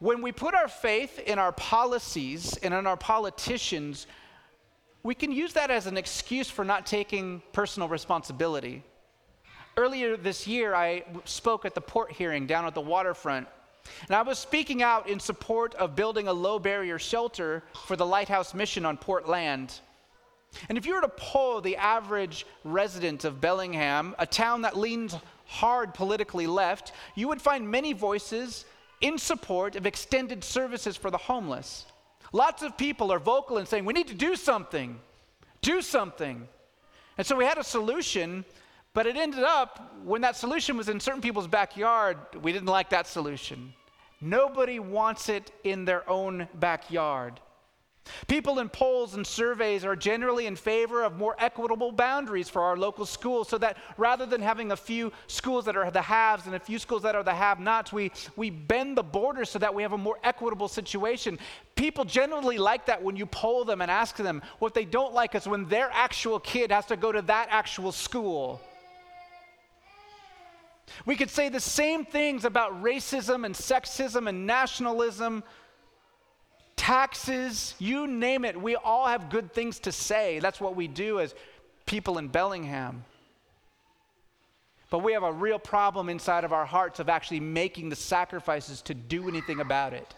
when 0.00 0.22
we 0.22 0.32
put 0.32 0.54
our 0.54 0.68
faith 0.68 1.18
in 1.20 1.38
our 1.38 1.52
policies 1.52 2.56
and 2.58 2.74
in 2.74 2.86
our 2.86 2.96
politicians, 2.96 4.06
we 5.02 5.14
can 5.14 5.30
use 5.30 5.52
that 5.52 5.70
as 5.70 5.86
an 5.86 5.96
excuse 5.96 6.48
for 6.48 6.64
not 6.64 6.86
taking 6.86 7.42
personal 7.52 7.88
responsibility. 7.88 8.82
Earlier 9.76 10.16
this 10.16 10.46
year, 10.46 10.74
I 10.74 11.04
spoke 11.24 11.64
at 11.64 11.74
the 11.74 11.80
port 11.80 12.12
hearing 12.12 12.46
down 12.46 12.64
at 12.64 12.74
the 12.74 12.80
waterfront, 12.80 13.48
and 14.06 14.16
I 14.16 14.22
was 14.22 14.38
speaking 14.38 14.82
out 14.82 15.08
in 15.08 15.20
support 15.20 15.74
of 15.74 15.94
building 15.94 16.26
a 16.28 16.32
low 16.32 16.58
barrier 16.58 16.98
shelter 16.98 17.62
for 17.86 17.96
the 17.96 18.06
Lighthouse 18.06 18.54
Mission 18.54 18.86
on 18.86 18.96
port 18.96 19.28
land. 19.28 19.80
And 20.68 20.78
if 20.78 20.86
you 20.86 20.94
were 20.94 21.00
to 21.00 21.08
poll 21.08 21.60
the 21.60 21.76
average 21.76 22.46
resident 22.64 23.24
of 23.24 23.40
Bellingham, 23.40 24.14
a 24.18 24.26
town 24.26 24.62
that 24.62 24.76
leans 24.76 25.16
hard 25.46 25.94
politically 25.94 26.46
left, 26.46 26.92
you 27.14 27.28
would 27.28 27.40
find 27.40 27.68
many 27.70 27.92
voices 27.92 28.64
in 29.00 29.18
support 29.18 29.76
of 29.76 29.86
extended 29.86 30.42
services 30.42 30.96
for 30.96 31.10
the 31.10 31.18
homeless. 31.18 31.86
Lots 32.32 32.62
of 32.62 32.76
people 32.76 33.12
are 33.12 33.18
vocal 33.18 33.58
in 33.58 33.66
saying, 33.66 33.84
we 33.84 33.92
need 33.92 34.08
to 34.08 34.14
do 34.14 34.34
something, 34.34 34.98
do 35.60 35.82
something. 35.82 36.48
And 37.18 37.26
so 37.26 37.36
we 37.36 37.44
had 37.44 37.58
a 37.58 37.64
solution, 37.64 38.44
but 38.92 39.06
it 39.06 39.16
ended 39.16 39.44
up, 39.44 39.94
when 40.04 40.22
that 40.22 40.36
solution 40.36 40.76
was 40.76 40.88
in 40.88 40.98
certain 40.98 41.20
people's 41.20 41.46
backyard, 41.46 42.16
we 42.42 42.52
didn't 42.52 42.66
like 42.66 42.90
that 42.90 43.06
solution. 43.06 43.72
Nobody 44.20 44.78
wants 44.78 45.28
it 45.28 45.52
in 45.64 45.84
their 45.84 46.08
own 46.08 46.48
backyard. 46.54 47.40
People 48.26 48.58
in 48.58 48.68
polls 48.68 49.14
and 49.14 49.26
surveys 49.26 49.84
are 49.84 49.96
generally 49.96 50.46
in 50.46 50.56
favor 50.56 51.02
of 51.02 51.16
more 51.16 51.34
equitable 51.38 51.90
boundaries 51.90 52.48
for 52.48 52.62
our 52.62 52.76
local 52.76 53.06
schools 53.06 53.48
so 53.48 53.58
that 53.58 53.78
rather 53.96 54.26
than 54.26 54.42
having 54.42 54.72
a 54.72 54.76
few 54.76 55.10
schools 55.26 55.64
that 55.64 55.76
are 55.76 55.90
the 55.90 56.02
haves 56.02 56.46
and 56.46 56.54
a 56.54 56.60
few 56.60 56.78
schools 56.78 57.02
that 57.02 57.14
are 57.14 57.22
the 57.22 57.34
have 57.34 57.60
nots, 57.60 57.92
we, 57.92 58.12
we 58.36 58.50
bend 58.50 58.96
the 58.96 59.02
borders 59.02 59.50
so 59.50 59.58
that 59.58 59.74
we 59.74 59.82
have 59.82 59.92
a 59.92 59.98
more 59.98 60.18
equitable 60.22 60.68
situation. 60.68 61.38
People 61.76 62.04
generally 62.04 62.58
like 62.58 62.86
that 62.86 63.02
when 63.02 63.16
you 63.16 63.26
poll 63.26 63.64
them 63.64 63.80
and 63.80 63.90
ask 63.90 64.16
them. 64.16 64.42
What 64.58 64.74
they 64.74 64.84
don't 64.84 65.14
like 65.14 65.34
is 65.34 65.48
when 65.48 65.66
their 65.66 65.90
actual 65.92 66.38
kid 66.38 66.70
has 66.70 66.86
to 66.86 66.96
go 66.96 67.10
to 67.10 67.22
that 67.22 67.48
actual 67.50 67.92
school. 67.92 68.60
We 71.06 71.16
could 71.16 71.30
say 71.30 71.48
the 71.48 71.60
same 71.60 72.04
things 72.04 72.44
about 72.44 72.82
racism 72.82 73.46
and 73.46 73.54
sexism 73.54 74.28
and 74.28 74.46
nationalism 74.46 75.42
taxes, 76.84 77.74
you 77.78 78.06
name 78.06 78.44
it. 78.44 78.60
We 78.60 78.76
all 78.76 79.06
have 79.06 79.30
good 79.30 79.54
things 79.54 79.78
to 79.80 79.92
say. 79.92 80.38
That's 80.38 80.60
what 80.60 80.76
we 80.76 80.86
do 80.86 81.18
as 81.18 81.34
people 81.86 82.18
in 82.18 82.28
Bellingham. 82.28 83.06
But 84.90 84.98
we 84.98 85.14
have 85.14 85.22
a 85.22 85.32
real 85.32 85.58
problem 85.58 86.10
inside 86.10 86.44
of 86.44 86.52
our 86.52 86.66
hearts 86.66 87.00
of 87.00 87.08
actually 87.08 87.40
making 87.40 87.88
the 87.88 87.96
sacrifices 87.96 88.82
to 88.82 88.92
do 88.92 89.30
anything 89.30 89.60
about 89.60 89.94
it. 89.94 90.14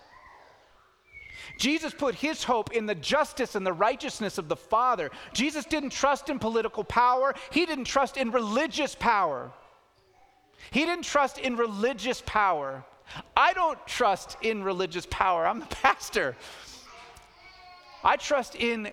Jesus 1.56 1.94
put 1.94 2.16
his 2.16 2.42
hope 2.42 2.72
in 2.72 2.86
the 2.86 2.96
justice 2.96 3.54
and 3.54 3.64
the 3.64 3.72
righteousness 3.72 4.36
of 4.36 4.48
the 4.48 4.56
Father. 4.56 5.12
Jesus 5.32 5.66
didn't 5.66 5.90
trust 5.90 6.30
in 6.30 6.40
political 6.40 6.82
power, 6.82 7.32
he 7.52 7.64
didn't 7.64 7.84
trust 7.84 8.16
in 8.16 8.32
religious 8.32 8.96
power. 8.96 9.52
He 10.72 10.84
didn't 10.84 11.04
trust 11.04 11.38
in 11.38 11.56
religious 11.56 12.24
power. 12.26 12.84
I 13.36 13.52
don't 13.52 13.84
trust 13.86 14.36
in 14.42 14.62
religious 14.62 15.06
power. 15.10 15.46
I'm 15.46 15.60
the 15.60 15.66
pastor. 15.82 16.36
I 18.04 18.16
trust 18.16 18.54
in 18.54 18.92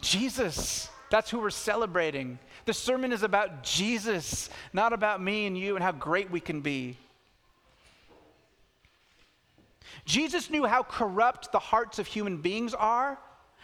Jesus. 0.00 0.88
That's 1.10 1.30
who 1.30 1.38
we're 1.38 1.50
celebrating. 1.50 2.38
The 2.64 2.72
sermon 2.72 3.12
is 3.12 3.22
about 3.22 3.62
Jesus, 3.62 4.48
not 4.72 4.92
about 4.92 5.22
me 5.22 5.46
and 5.46 5.56
you 5.56 5.76
and 5.76 5.84
how 5.84 5.92
great 5.92 6.30
we 6.30 6.40
can 6.40 6.60
be. 6.60 6.96
Jesus 10.04 10.50
knew 10.50 10.66
how 10.66 10.82
corrupt 10.82 11.52
the 11.52 11.58
hearts 11.58 11.98
of 11.98 12.06
human 12.06 12.38
beings 12.38 12.74
are, 12.74 13.18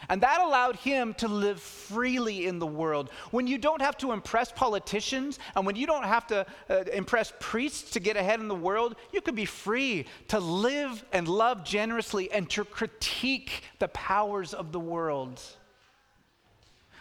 and 0.09 0.21
that 0.23 0.41
allowed 0.41 0.77
him 0.77 1.15
to 1.15 1.29
live 1.29 1.61
freely 1.61 2.47
in 2.47 2.59
the 2.59 2.67
world. 2.67 3.11
When 3.31 3.47
you 3.47 3.59
don't 3.59 3.83
have 3.83 3.97
to 3.99 4.13
impress 4.13 4.51
politicians 4.51 5.39
and 5.55 5.67
when 5.67 5.77
you 5.77 5.87
don't 5.87 6.05
have 6.05 6.27
to 6.29 6.47
uh, 6.69 6.85
impress 6.93 7.33
priests 7.39 7.91
to 7.93 8.01
get 8.01 8.17
ahead 8.17 8.41
in 8.41 8.49
the 8.49 8.55
world, 8.55 8.97
you 9.13 9.21
can 9.21 9.35
be 9.35 9.45
free 9.45 10.07
to 10.29 10.41
live 10.41 11.05
and 11.13 11.29
love 11.29 11.65
generously 11.65 12.31
and 12.33 12.49
to 12.51 12.65
critique 12.65 13.63
the 13.79 13.89
powers 13.89 14.55
of 14.55 14.73
the 14.73 14.81
world. 14.81 15.41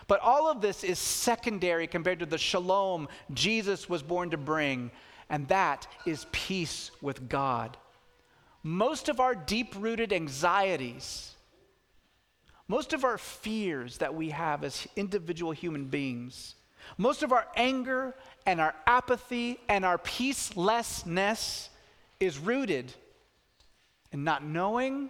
But 0.07 0.21
all 0.21 0.49
of 0.49 0.59
this 0.59 0.83
is 0.83 0.97
secondary 0.97 1.85
compared 1.85 2.19
to 2.19 2.25
the 2.25 2.37
shalom 2.37 3.07
Jesus 3.31 3.87
was 3.87 4.01
born 4.01 4.31
to 4.31 4.37
bring, 4.37 4.89
and 5.29 5.47
that 5.49 5.87
is 6.05 6.25
peace 6.31 6.89
with 6.99 7.29
God. 7.29 7.77
Most 8.63 9.07
of 9.07 9.19
our 9.19 9.35
deep 9.35 9.75
rooted 9.77 10.11
anxieties, 10.11 11.35
most 12.69 12.93
of 12.93 13.03
our 13.03 13.17
fears 13.17 13.97
that 13.97 14.13
we 14.13 14.29
have 14.29 14.63
as 14.63 14.87
individual 14.95 15.51
human 15.51 15.85
beings, 15.85 16.55
most 16.97 17.23
of 17.23 17.33
our 17.33 17.47
anger 17.55 18.15
and 18.45 18.61
our 18.61 18.75
apathy 18.85 19.59
and 19.67 19.83
our 19.83 19.97
peacelessness 19.97 21.69
is 22.19 22.37
rooted 22.37 22.93
in 24.11 24.23
not 24.23 24.45
knowing 24.45 25.09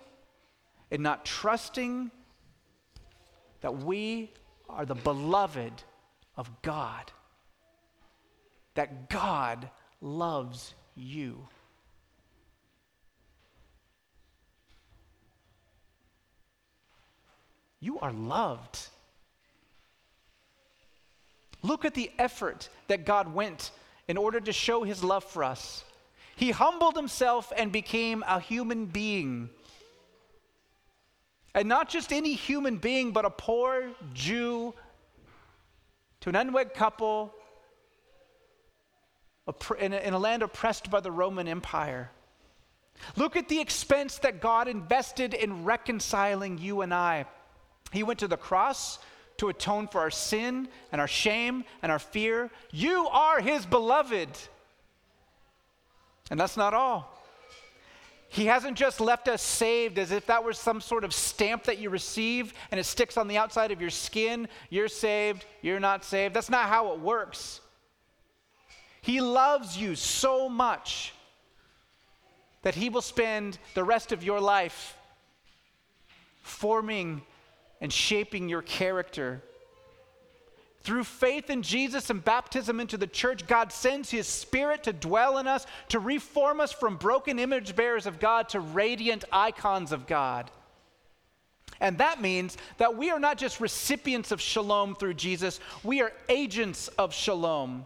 and 0.89 1.03
not 1.03 1.25
trusting 1.25 2.09
that 3.59 3.83
we 3.83 4.31
are 4.69 4.85
the 4.85 4.95
beloved 4.95 5.73
of 6.37 6.49
God, 6.61 7.11
that 8.75 9.09
God 9.09 9.69
loves 10.01 10.73
you. 10.95 11.45
You 17.79 17.99
are 17.99 18.11
loved. 18.11 18.87
Look 21.61 21.85
at 21.85 21.93
the 21.93 22.11
effort 22.17 22.69
that 22.87 23.05
God 23.05 23.33
went 23.33 23.71
in 24.07 24.17
order 24.17 24.39
to 24.39 24.53
show 24.53 24.83
his 24.83 25.03
love 25.03 25.23
for 25.23 25.43
us. 25.43 25.83
He 26.35 26.51
humbled 26.51 26.95
himself 26.95 27.51
and 27.55 27.71
became 27.71 28.23
a 28.27 28.39
human 28.39 28.85
being. 28.85 29.49
And 31.53 31.67
not 31.67 31.89
just 31.89 32.13
any 32.13 32.33
human 32.33 32.77
being, 32.77 33.11
but 33.11 33.25
a 33.25 33.29
poor 33.29 33.89
Jew 34.13 34.73
to 36.21 36.29
an 36.29 36.35
unwed 36.35 36.73
couple 36.73 37.33
in 39.79 39.93
a, 39.93 40.19
land 40.19 40.43
oppressed 40.43 40.91
by 40.91 40.99
the 40.99 41.11
Roman 41.11 41.47
Empire. 41.47 42.11
Look 43.15 43.35
at 43.35 43.49
the 43.49 43.59
expense 43.59 44.19
that 44.19 44.41
God 44.41 44.67
invested 44.67 45.33
in 45.33 45.63
reconciling 45.63 46.57
you 46.57 46.81
and 46.81 46.93
I. 46.93 47.25
He 47.91 48.04
went 48.04 48.19
to 48.19 48.28
the 48.28 48.38
cross 48.38 48.99
to 49.38 49.49
atone 49.49 49.88
for 49.88 50.02
our 50.02 50.12
sin 50.12 50.67
and 50.91 50.99
our 50.99 51.08
shame 51.08 51.63
and 51.82 51.91
our 51.91 51.99
fear. 51.99 52.49
You 52.71 53.08
are 53.08 53.39
his 53.39 53.65
beloved. 53.65 54.30
And 56.30 56.39
that's 56.39 56.58
not 56.58 56.73
all. 56.73 57.15
He 58.32 58.45
hasn't 58.45 58.78
just 58.78 59.02
left 59.02 59.28
us 59.28 59.41
saved 59.41 59.97
as 59.97 60.12
if 60.12 60.28
that 60.28 60.43
was 60.43 60.60
some 60.60 60.82
sort 60.82 61.04
of 61.04 61.15
stamp 61.15 61.63
that 61.63 61.80
you 61.80 61.89
receive 61.89 62.54
and 62.69 62.80
it 62.80 62.84
sticks 62.84 63.17
on 63.17 63.28
the 63.28 63.38
outside 63.38 63.71
of 63.71 63.82
your 63.82 63.89
skin. 63.89 64.47
You're 64.69 64.88
saved, 64.88 65.45
you're 65.63 65.80
not 65.80 66.04
saved. 66.04 66.36
That's 66.36 66.49
not 66.49 66.69
how 66.69 66.93
it 66.93 66.99
works. 66.99 67.60
He 69.02 69.19
loves 69.19 69.78
you 69.78 69.95
so 69.95 70.47
much 70.47 71.13
that 72.62 72.75
he 72.75 72.89
will 72.89 73.02
spend 73.02 73.58
the 73.73 73.84
rest 73.84 74.12
of 74.12 74.23
your 74.23 74.39
life 74.39 74.95
forming 76.43 77.23
and 77.81 77.91
shaping 77.91 78.49
your 78.49 78.61
character. 78.61 79.41
Through 80.81 81.03
faith 81.03 81.49
in 81.49 81.61
Jesus 81.61 82.09
and 82.09 82.23
baptism 82.23 82.79
into 82.79 82.97
the 82.97 83.07
church, 83.07 83.45
God 83.47 83.71
sends 83.71 84.09
His 84.09 84.27
Spirit 84.27 84.83
to 84.83 84.93
dwell 84.93 85.37
in 85.37 85.47
us, 85.47 85.65
to 85.89 85.99
reform 85.99 86.61
us 86.61 86.71
from 86.71 86.95
broken 86.95 87.37
image 87.37 87.75
bearers 87.75 88.05
of 88.05 88.19
God 88.19 88.49
to 88.49 88.59
radiant 88.59 89.25
icons 89.31 89.91
of 89.91 90.07
God. 90.07 90.49
And 91.81 91.97
that 91.99 92.21
means 92.21 92.57
that 92.77 92.97
we 92.97 93.09
are 93.09 93.19
not 93.19 93.37
just 93.37 93.59
recipients 93.59 94.31
of 94.31 94.41
shalom 94.41 94.95
through 94.95 95.13
Jesus, 95.13 95.59
we 95.83 96.01
are 96.01 96.11
agents 96.27 96.87
of 96.89 97.13
shalom. 97.13 97.85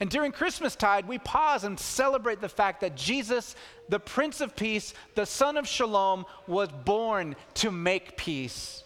And 0.00 0.08
during 0.08 0.32
Christmastide, 0.32 1.06
we 1.06 1.18
pause 1.18 1.64
and 1.64 1.78
celebrate 1.78 2.40
the 2.40 2.48
fact 2.48 2.80
that 2.80 2.96
Jesus, 2.96 3.56
the 3.88 4.00
Prince 4.00 4.40
of 4.40 4.56
Peace, 4.56 4.94
the 5.14 5.26
Son 5.26 5.56
of 5.56 5.68
Shalom, 5.68 6.24
was 6.46 6.68
born 6.84 7.36
to 7.54 7.70
make 7.70 8.16
peace. 8.16 8.84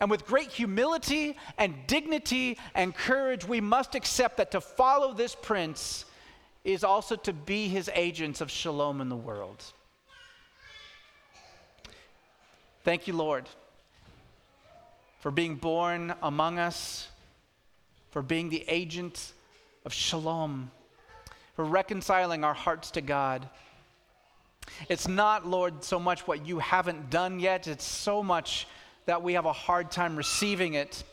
And 0.00 0.10
with 0.10 0.26
great 0.26 0.50
humility 0.50 1.36
and 1.58 1.74
dignity 1.86 2.58
and 2.74 2.94
courage, 2.94 3.46
we 3.46 3.60
must 3.60 3.94
accept 3.94 4.36
that 4.38 4.50
to 4.52 4.60
follow 4.60 5.12
this 5.12 5.34
Prince 5.34 6.04
is 6.64 6.82
also 6.82 7.16
to 7.16 7.32
be 7.32 7.68
his 7.68 7.90
agents 7.94 8.40
of 8.40 8.50
shalom 8.50 9.00
in 9.00 9.08
the 9.08 9.16
world. 9.16 9.62
Thank 12.84 13.06
you, 13.06 13.14
Lord, 13.14 13.48
for 15.20 15.30
being 15.30 15.54
born 15.54 16.14
among 16.22 16.58
us, 16.58 17.08
for 18.10 18.22
being 18.22 18.50
the 18.50 18.64
agent 18.68 19.32
of 19.84 19.92
shalom, 19.92 20.70
for 21.56 21.64
reconciling 21.64 22.44
our 22.44 22.54
hearts 22.54 22.90
to 22.92 23.00
God. 23.00 23.48
It's 24.88 25.08
not, 25.08 25.46
Lord, 25.46 25.84
so 25.84 25.98
much 25.98 26.26
what 26.26 26.46
you 26.46 26.58
haven't 26.58 27.10
done 27.10 27.40
yet, 27.40 27.68
it's 27.68 27.84
so 27.84 28.22
much 28.22 28.66
that 29.06 29.22
we 29.22 29.34
have 29.34 29.44
a 29.44 29.52
hard 29.52 29.90
time 29.90 30.16
receiving 30.16 30.74
it. 30.74 31.04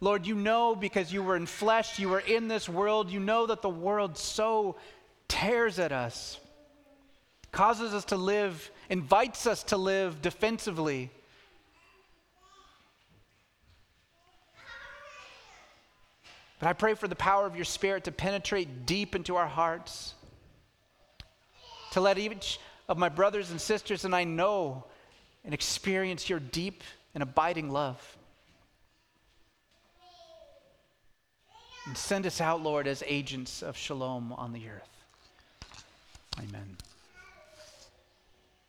Lord, 0.00 0.26
you 0.26 0.34
know 0.34 0.76
because 0.76 1.12
you 1.12 1.22
were 1.22 1.36
in 1.36 1.46
flesh, 1.46 1.98
you 1.98 2.08
were 2.08 2.20
in 2.20 2.48
this 2.48 2.68
world, 2.68 3.10
you 3.10 3.20
know 3.20 3.46
that 3.46 3.62
the 3.62 3.68
world 3.68 4.18
so 4.18 4.76
tears 5.28 5.78
at 5.78 5.92
us, 5.92 6.38
causes 7.50 7.94
us 7.94 8.04
to 8.06 8.16
live, 8.16 8.70
invites 8.90 9.46
us 9.46 9.62
to 9.64 9.76
live 9.76 10.20
defensively. 10.20 11.10
But 16.58 16.68
I 16.68 16.72
pray 16.72 16.94
for 16.94 17.08
the 17.08 17.16
power 17.16 17.46
of 17.46 17.54
your 17.54 17.64
Spirit 17.64 18.04
to 18.04 18.12
penetrate 18.12 18.86
deep 18.86 19.14
into 19.14 19.36
our 19.36 19.46
hearts, 19.46 20.14
to 21.92 22.00
let 22.00 22.18
each 22.18 22.58
of 22.88 22.98
my 22.98 23.08
brothers 23.08 23.50
and 23.50 23.60
sisters 23.60 24.04
and 24.04 24.14
I 24.14 24.24
know 24.24 24.84
and 25.46 25.54
experience 25.54 26.28
your 26.28 26.40
deep 26.40 26.82
and 27.14 27.22
abiding 27.22 27.70
love. 27.70 28.18
And 31.86 31.96
send 31.96 32.26
us 32.26 32.40
out, 32.40 32.62
Lord, 32.62 32.88
as 32.88 33.02
agents 33.06 33.62
of 33.62 33.76
shalom 33.76 34.32
on 34.32 34.52
the 34.52 34.68
earth. 34.68 35.04
Amen. 36.38 36.76